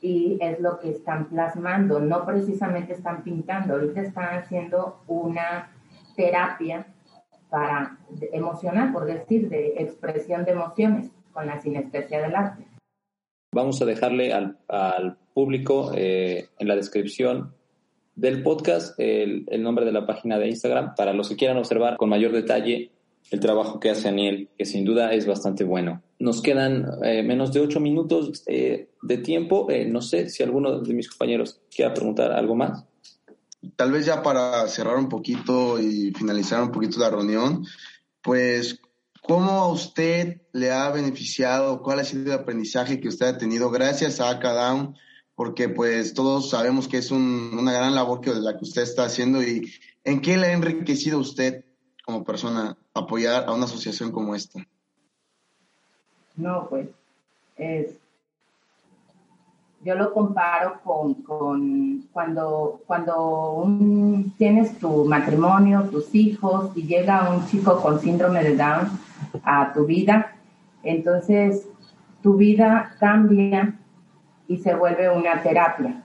y 0.00 0.38
es 0.40 0.60
lo 0.60 0.78
que 0.80 0.90
están 0.90 1.26
plasmando, 1.26 2.00
no 2.00 2.26
precisamente 2.26 2.92
están 2.92 3.22
pintando, 3.22 3.74
ahorita 3.74 4.02
están 4.02 4.38
haciendo 4.38 5.02
una 5.06 5.70
terapia 6.16 6.86
para 7.54 7.96
emocionar, 8.32 8.92
por 8.92 9.04
decir, 9.06 9.48
de 9.48 9.74
expresión 9.78 10.44
de 10.44 10.50
emociones 10.50 11.12
con 11.32 11.46
la 11.46 11.62
sinestesia 11.62 12.20
del 12.20 12.34
arte. 12.34 12.64
Vamos 13.54 13.80
a 13.80 13.84
dejarle 13.84 14.32
al, 14.32 14.58
al 14.66 15.18
público 15.32 15.92
eh, 15.94 16.48
en 16.58 16.66
la 16.66 16.74
descripción 16.74 17.54
del 18.16 18.42
podcast 18.42 18.98
el, 18.98 19.44
el, 19.46 19.62
nombre 19.62 19.84
de 19.84 19.92
la 19.92 20.04
página 20.04 20.36
de 20.36 20.48
Instagram 20.48 20.96
para 20.96 21.12
los 21.12 21.28
que 21.28 21.36
quieran 21.36 21.58
observar 21.58 21.96
con 21.96 22.08
mayor 22.08 22.32
detalle 22.32 22.90
el 23.30 23.38
trabajo 23.38 23.78
que 23.78 23.90
hace 23.90 24.08
Aniel, 24.08 24.48
que 24.58 24.64
sin 24.64 24.84
duda 24.84 25.12
es 25.12 25.24
bastante 25.24 25.62
bueno. 25.62 26.02
Nos 26.18 26.42
quedan 26.42 26.86
eh, 27.04 27.22
menos 27.22 27.52
de 27.52 27.60
ocho 27.60 27.78
minutos 27.78 28.42
eh, 28.48 28.88
de 29.00 29.18
tiempo. 29.18 29.70
Eh, 29.70 29.86
no 29.86 30.02
sé 30.02 30.28
si 30.28 30.42
alguno 30.42 30.80
de 30.80 30.92
mis 30.92 31.08
compañeros 31.08 31.60
quiera 31.72 31.94
preguntar 31.94 32.32
algo 32.32 32.56
más 32.56 32.84
tal 33.76 33.92
vez 33.92 34.06
ya 34.06 34.22
para 34.22 34.66
cerrar 34.68 34.96
un 34.96 35.08
poquito 35.08 35.80
y 35.80 36.12
finalizar 36.12 36.62
un 36.62 36.70
poquito 36.70 36.98
la 36.98 37.10
reunión, 37.10 37.64
pues, 38.22 38.80
¿cómo 39.22 39.50
a 39.50 39.72
usted 39.72 40.42
le 40.52 40.72
ha 40.72 40.90
beneficiado? 40.90 41.82
¿Cuál 41.82 42.00
ha 42.00 42.04
sido 42.04 42.32
el 42.32 42.40
aprendizaje 42.40 43.00
que 43.00 43.08
usted 43.08 43.26
ha 43.26 43.38
tenido 43.38 43.70
gracias 43.70 44.20
a 44.20 44.30
Acadam 44.30 44.94
porque 45.34 45.68
pues 45.68 46.14
todos 46.14 46.50
sabemos 46.50 46.88
que 46.88 46.98
es 46.98 47.10
una 47.10 47.72
gran 47.72 47.94
labor 47.94 48.20
que 48.20 48.32
la 48.32 48.56
que 48.56 48.64
usted 48.64 48.82
está 48.82 49.04
haciendo 49.04 49.42
y 49.42 49.72
¿en 50.04 50.20
qué 50.20 50.36
le 50.36 50.48
ha 50.48 50.52
enriquecido 50.52 51.18
usted 51.18 51.64
como 52.04 52.24
persona 52.24 52.76
apoyar 52.92 53.44
a 53.48 53.52
una 53.52 53.64
asociación 53.64 54.12
como 54.12 54.34
esta? 54.34 54.64
No, 56.36 56.68
pues 56.68 56.88
es, 57.56 57.96
yo 59.84 59.94
lo 59.94 60.12
comparo 60.14 60.80
con, 60.82 61.14
cuando, 62.10 62.80
cuando 62.86 63.66
tienes 64.38 64.78
tu 64.78 65.04
matrimonio, 65.04 65.82
tus 65.90 66.14
hijos 66.14 66.70
y 66.74 66.86
llega 66.86 67.30
un 67.30 67.44
chico 67.46 67.80
con 67.82 68.00
síndrome 68.00 68.42
de 68.42 68.56
Down 68.56 68.88
a 69.44 69.72
tu 69.74 69.84
vida, 69.84 70.36
entonces 70.82 71.68
tu 72.22 72.36
vida 72.36 72.94
cambia 72.98 73.74
y 74.48 74.56
se 74.56 74.74
vuelve 74.74 75.10
una 75.10 75.42
terapia. 75.42 76.02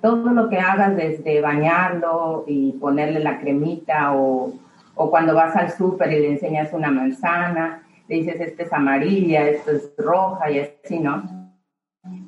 Todo 0.00 0.30
lo 0.32 0.48
que 0.48 0.58
hagas 0.58 0.96
desde 0.96 1.42
bañarlo 1.42 2.44
y 2.46 2.72
ponerle 2.72 3.20
la 3.20 3.40
cremita 3.40 4.14
o, 4.14 4.54
o 4.94 5.10
cuando 5.10 5.34
vas 5.34 5.54
al 5.54 5.70
súper 5.70 6.12
y 6.12 6.20
le 6.20 6.32
enseñas 6.32 6.72
una 6.72 6.90
manzana, 6.90 7.82
le 8.08 8.16
dices, 8.16 8.40
esta 8.40 8.62
es 8.62 8.72
amarilla, 8.72 9.48
esto 9.48 9.72
es 9.72 9.92
roja 9.98 10.50
y 10.50 10.60
así, 10.60 10.98
¿no? 10.98 11.37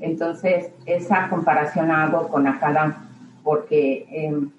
Entonces, 0.01 0.73
esa 0.87 1.29
comparación 1.29 1.91
hago 1.91 2.29
con 2.29 2.47
Acadán, 2.47 2.97
porque 3.45 4.07
em, 4.11 4.51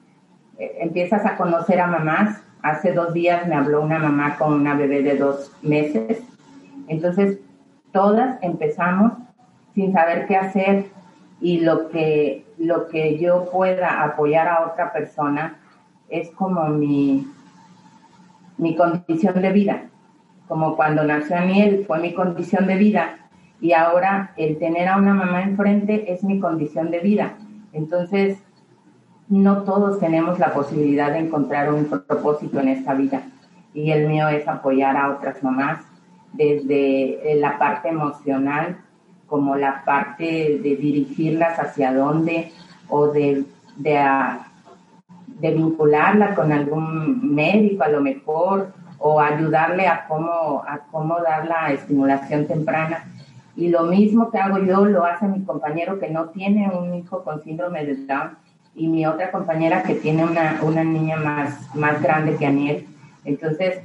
eh, 0.57 0.77
empiezas 0.79 1.25
a 1.25 1.37
conocer 1.37 1.79
a 1.79 1.87
mamás. 1.87 2.41
Hace 2.61 2.93
dos 2.93 3.13
días 3.13 3.47
me 3.47 3.55
habló 3.55 3.81
una 3.81 3.99
mamá 3.99 4.37
con 4.37 4.53
una 4.53 4.75
bebé 4.75 5.01
de 5.01 5.17
dos 5.17 5.51
meses. 5.61 6.21
Entonces, 6.87 7.39
todas 7.91 8.37
empezamos 8.41 9.13
sin 9.73 9.93
saber 9.93 10.27
qué 10.27 10.37
hacer 10.37 10.85
y 11.39 11.61
lo 11.61 11.89
que, 11.89 12.45
lo 12.57 12.87
que 12.87 13.17
yo 13.17 13.49
pueda 13.51 14.03
apoyar 14.03 14.47
a 14.47 14.67
otra 14.67 14.93
persona 14.93 15.57
es 16.09 16.29
como 16.31 16.67
mi, 16.67 17.27
mi 18.57 18.75
condición 18.75 19.41
de 19.41 19.51
vida. 19.51 19.83
Como 20.47 20.75
cuando 20.75 21.03
nació 21.03 21.37
Aniel 21.37 21.85
fue 21.87 21.99
mi 21.99 22.13
condición 22.13 22.67
de 22.67 22.75
vida 22.75 23.20
y 23.61 23.73
ahora 23.73 24.33
el 24.37 24.57
tener 24.57 24.87
a 24.87 24.97
una 24.97 25.13
mamá 25.13 25.43
enfrente 25.43 26.11
es 26.11 26.23
mi 26.23 26.39
condición 26.39 26.89
de 26.91 26.99
vida. 26.99 27.33
Entonces, 27.71 28.39
no 29.29 29.63
todos 29.63 29.99
tenemos 29.99 30.39
la 30.39 30.53
posibilidad 30.53 31.11
de 31.11 31.19
encontrar 31.19 31.71
un 31.71 31.85
propósito 31.85 32.59
en 32.59 32.67
esta 32.69 32.93
vida 32.95 33.21
y 33.73 33.91
el 33.91 34.07
mío 34.07 34.27
es 34.27 34.47
apoyar 34.47 34.97
a 34.97 35.11
otras 35.11 35.41
mamás 35.41 35.79
desde 36.33 37.35
la 37.35 37.57
parte 37.57 37.89
emocional 37.89 38.77
como 39.27 39.55
la 39.55 39.83
parte 39.85 40.59
de 40.61 40.75
dirigirlas 40.75 41.57
hacia 41.57 41.93
dónde 41.93 42.51
o 42.89 43.07
de, 43.07 43.45
de, 43.77 44.05
de 45.27 45.51
vincularla 45.51 46.35
con 46.35 46.51
algún 46.51 47.33
médico 47.33 47.83
a 47.83 47.89
lo 47.89 48.01
mejor 48.01 48.73
o 48.97 49.21
ayudarle 49.21 49.87
a 49.87 50.05
cómo, 50.07 50.63
a 50.67 50.79
cómo 50.91 51.17
dar 51.21 51.47
la 51.47 51.71
estimulación 51.71 52.45
temprana. 52.47 53.05
Y 53.55 53.69
lo 53.69 53.83
mismo 53.83 54.31
que 54.31 54.37
hago 54.37 54.59
yo 54.59 54.85
lo 54.85 55.05
hace 55.05 55.27
mi 55.27 55.43
compañero 55.43 55.99
que 55.99 56.09
no 56.09 56.29
tiene 56.29 56.69
un 56.69 56.93
hijo 56.95 57.23
con 57.23 57.41
síndrome 57.41 57.85
de 57.85 57.95
Down 58.05 58.37
y 58.75 58.87
mi 58.87 59.05
otra 59.05 59.31
compañera 59.31 59.83
que 59.83 59.95
tiene 59.95 60.23
una, 60.23 60.59
una 60.61 60.83
niña 60.83 61.17
más, 61.17 61.75
más 61.75 62.01
grande 62.01 62.35
que 62.37 62.45
Aniel. 62.45 62.87
Entonces, 63.25 63.81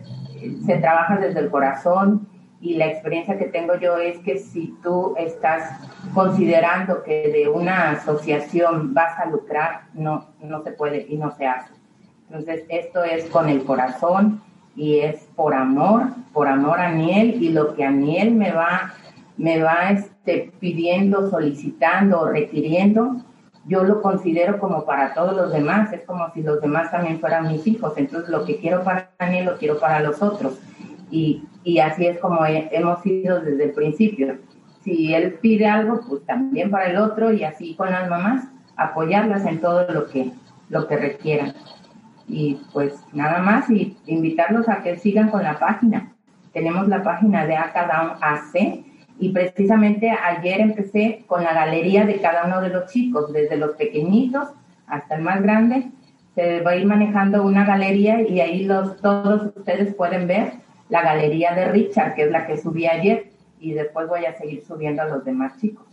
se 0.64 0.76
trabaja 0.78 1.16
desde 1.16 1.40
el 1.40 1.50
corazón 1.50 2.28
y 2.60 2.74
la 2.74 2.86
experiencia 2.86 3.38
que 3.38 3.46
tengo 3.46 3.76
yo 3.76 3.96
es 3.98 4.18
que 4.20 4.38
si 4.38 4.74
tú 4.82 5.14
estás 5.18 5.70
considerando 6.14 7.02
que 7.02 7.28
de 7.30 7.48
una 7.48 7.90
asociación 7.90 8.94
vas 8.94 9.18
a 9.18 9.26
lucrar, 9.26 9.82
no, 9.94 10.26
no 10.40 10.62
se 10.62 10.72
puede 10.72 11.06
y 11.08 11.16
no 11.16 11.32
se 11.36 11.46
hace. 11.46 11.72
Entonces, 12.28 12.64
esto 12.68 13.04
es 13.04 13.26
con 13.26 13.48
el 13.48 13.64
corazón 13.64 14.40
y 14.74 15.00
es 15.00 15.28
por 15.36 15.54
amor, 15.54 16.08
por 16.32 16.48
amor 16.48 16.80
a 16.80 16.88
Aniel 16.88 17.42
y 17.42 17.50
lo 17.50 17.74
que 17.74 17.84
Aniel 17.84 18.34
me 18.34 18.52
va, 18.52 18.94
me 19.36 19.62
va 19.62 19.90
este, 19.90 20.52
pidiendo, 20.60 21.30
solicitando 21.30 22.20
o 22.20 22.28
requiriendo, 22.28 23.16
yo 23.66 23.82
lo 23.82 24.00
considero 24.00 24.58
como 24.60 24.84
para 24.84 25.12
todos 25.12 25.36
los 25.36 25.52
demás, 25.52 25.92
es 25.92 26.02
como 26.02 26.32
si 26.32 26.42
los 26.42 26.60
demás 26.60 26.90
también 26.90 27.18
fueran 27.18 27.48
mis 27.48 27.66
hijos, 27.66 27.94
entonces 27.96 28.30
lo 28.30 28.44
que 28.44 28.58
quiero 28.58 28.84
para 28.84 29.10
Aniel 29.18 29.46
lo 29.46 29.56
quiero 29.56 29.78
para 29.80 30.00
los 30.00 30.22
otros. 30.22 30.58
Y, 31.10 31.44
y 31.64 31.80
así 31.80 32.06
es 32.06 32.18
como 32.18 32.44
hemos 32.46 33.02
sido 33.02 33.40
desde 33.40 33.64
el 33.64 33.72
principio. 33.72 34.38
Si 34.82 35.12
él 35.14 35.34
pide 35.40 35.66
algo, 35.66 36.00
pues 36.08 36.24
también 36.24 36.70
para 36.70 36.86
el 36.86 36.96
otro 36.96 37.32
y 37.32 37.42
así 37.42 37.74
con 37.74 37.90
las 37.90 38.08
mamás, 38.08 38.44
apoyarlas 38.76 39.44
en 39.46 39.60
todo 39.60 39.90
lo 39.92 40.06
que, 40.06 40.30
lo 40.68 40.86
que 40.86 40.96
requieran. 40.96 41.54
Y 42.28 42.60
pues 42.72 42.94
nada 43.12 43.40
más 43.40 43.68
y 43.68 43.96
invitarlos 44.06 44.68
a 44.68 44.82
que 44.82 44.96
sigan 44.96 45.28
con 45.28 45.42
la 45.42 45.58
página. 45.58 46.12
Tenemos 46.52 46.86
la 46.86 47.02
página 47.02 47.46
de 47.46 47.56
Acadam 47.56 48.12
AC 48.20 48.85
y 49.18 49.30
precisamente 49.30 50.10
ayer 50.10 50.60
empecé 50.60 51.24
con 51.26 51.42
la 51.42 51.54
galería 51.54 52.04
de 52.04 52.20
cada 52.20 52.44
uno 52.44 52.60
de 52.60 52.68
los 52.68 52.90
chicos, 52.90 53.32
desde 53.32 53.56
los 53.56 53.76
pequeñitos 53.76 54.48
hasta 54.86 55.16
el 55.16 55.22
más 55.22 55.42
grande. 55.42 55.90
Se 56.34 56.60
va 56.60 56.72
a 56.72 56.76
ir 56.76 56.86
manejando 56.86 57.42
una 57.42 57.64
galería 57.64 58.20
y 58.20 58.40
ahí 58.40 58.64
los, 58.64 59.00
todos 59.00 59.52
ustedes 59.56 59.94
pueden 59.94 60.26
ver 60.26 60.52
la 60.88 61.02
galería 61.02 61.54
de 61.54 61.66
Richard, 61.66 62.14
que 62.14 62.24
es 62.24 62.30
la 62.30 62.46
que 62.46 62.58
subí 62.58 62.86
ayer, 62.86 63.30
y 63.58 63.72
después 63.72 64.06
voy 64.08 64.24
a 64.26 64.36
seguir 64.36 64.62
subiendo 64.64 65.02
a 65.02 65.06
los 65.06 65.24
demás 65.24 65.58
chicos. 65.60 65.86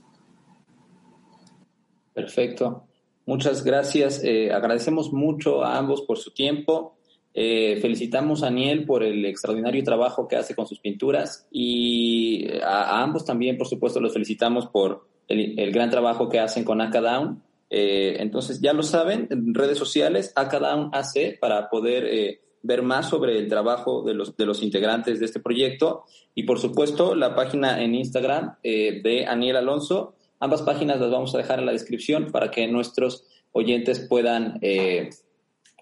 Perfecto. 2.13 2.83
Muchas 3.25 3.63
gracias. 3.63 4.21
Eh, 4.23 4.51
agradecemos 4.51 5.13
mucho 5.13 5.63
a 5.63 5.77
ambos 5.77 6.01
por 6.01 6.17
su 6.17 6.31
tiempo. 6.31 6.97
Eh, 7.33 7.79
felicitamos 7.81 8.43
a 8.43 8.47
Aniel 8.47 8.85
por 8.85 9.03
el 9.03 9.25
extraordinario 9.25 9.83
trabajo 9.83 10.27
que 10.27 10.35
hace 10.35 10.55
con 10.55 10.67
sus 10.67 10.79
pinturas 10.79 11.47
y 11.51 12.47
a, 12.61 13.01
ambos 13.01 13.25
también, 13.25 13.57
por 13.57 13.67
supuesto, 13.67 13.99
los 13.99 14.13
felicitamos 14.13 14.67
por 14.67 15.07
el, 15.27 15.71
gran 15.71 15.89
trabajo 15.89 16.29
que 16.29 16.39
hacen 16.39 16.63
con 16.63 16.81
Acadown. 16.81 17.41
Eh, 17.69 18.17
entonces, 18.19 18.61
ya 18.61 18.73
lo 18.73 18.83
saben, 18.83 19.27
en 19.31 19.53
redes 19.53 19.77
sociales, 19.77 20.31
Acadown 20.35 20.89
AC, 20.93 21.39
para 21.39 21.69
poder 21.69 22.39
ver 22.63 22.81
más 22.81 23.09
sobre 23.09 23.37
el 23.37 23.47
trabajo 23.49 24.01
de 24.01 24.13
los, 24.13 24.35
de 24.35 24.45
los 24.45 24.63
integrantes 24.63 25.19
de 25.19 25.25
este 25.25 25.41
proyecto 25.41 26.05
y 26.33 26.43
por 26.43 26.59
supuesto 26.59 27.13
la 27.13 27.35
página 27.35 27.83
en 27.83 27.93
Instagram 27.93 28.55
eh, 28.63 29.01
de 29.03 29.25
Aniel 29.27 29.57
Alonso. 29.57 30.15
Ambas 30.39 30.61
páginas 30.61 30.99
las 30.99 31.11
vamos 31.11 31.35
a 31.35 31.37
dejar 31.37 31.59
en 31.59 31.65
la 31.65 31.73
descripción 31.73 32.31
para 32.31 32.49
que 32.49 32.67
nuestros 32.67 33.25
oyentes 33.51 33.99
puedan 33.99 34.59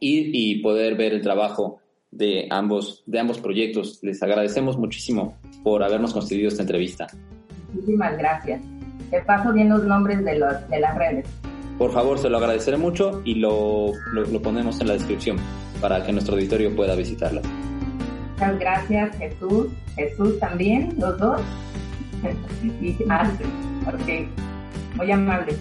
ir 0.02 0.32
y 0.34 0.62
poder 0.62 0.98
ver 0.98 1.14
el 1.14 1.22
trabajo 1.22 1.80
de 2.12 2.48
ambos, 2.50 3.04
de 3.06 3.20
ambos 3.20 3.40
proyectos. 3.40 4.00
Les 4.02 4.22
agradecemos 4.22 4.78
muchísimo 4.78 5.38
por 5.64 5.84
habernos 5.84 6.14
concedido 6.14 6.50
esta 6.50 6.64
entrevista. 6.64 7.08
Muchísimas 7.74 8.18
gracias. 8.18 8.62
Te 9.10 9.22
paso 9.22 9.54
bien 9.54 9.70
los 9.70 9.84
nombres 9.86 10.24
de, 10.26 10.38
los, 10.38 10.70
de 10.70 10.80
las 10.80 10.98
redes. 10.98 11.26
Por 11.78 11.92
favor, 11.94 12.20
se 12.20 12.30
lo 12.30 12.38
agradeceré 12.38 12.78
mucho 12.78 13.22
y 13.24 13.36
lo, 13.36 13.94
lo 14.14 14.42
ponemos 14.42 14.82
en 14.82 14.88
la 14.88 14.94
descripción 14.94 15.38
para 15.80 16.04
que 16.04 16.12
nuestro 16.12 16.36
auditorio 16.36 16.76
pueda 16.76 16.96
visitarla. 16.96 17.42
Muchas 18.34 18.60
gracias, 18.60 19.18
Jesús. 19.18 19.68
Jesús 19.96 20.40
también, 20.40 20.96
los 21.00 21.18
dos. 21.18 21.42
y 22.82 22.96
Astrid, 23.10 23.48
ok. 23.88 24.98
Muy 24.98 25.12
amable. 25.12 25.56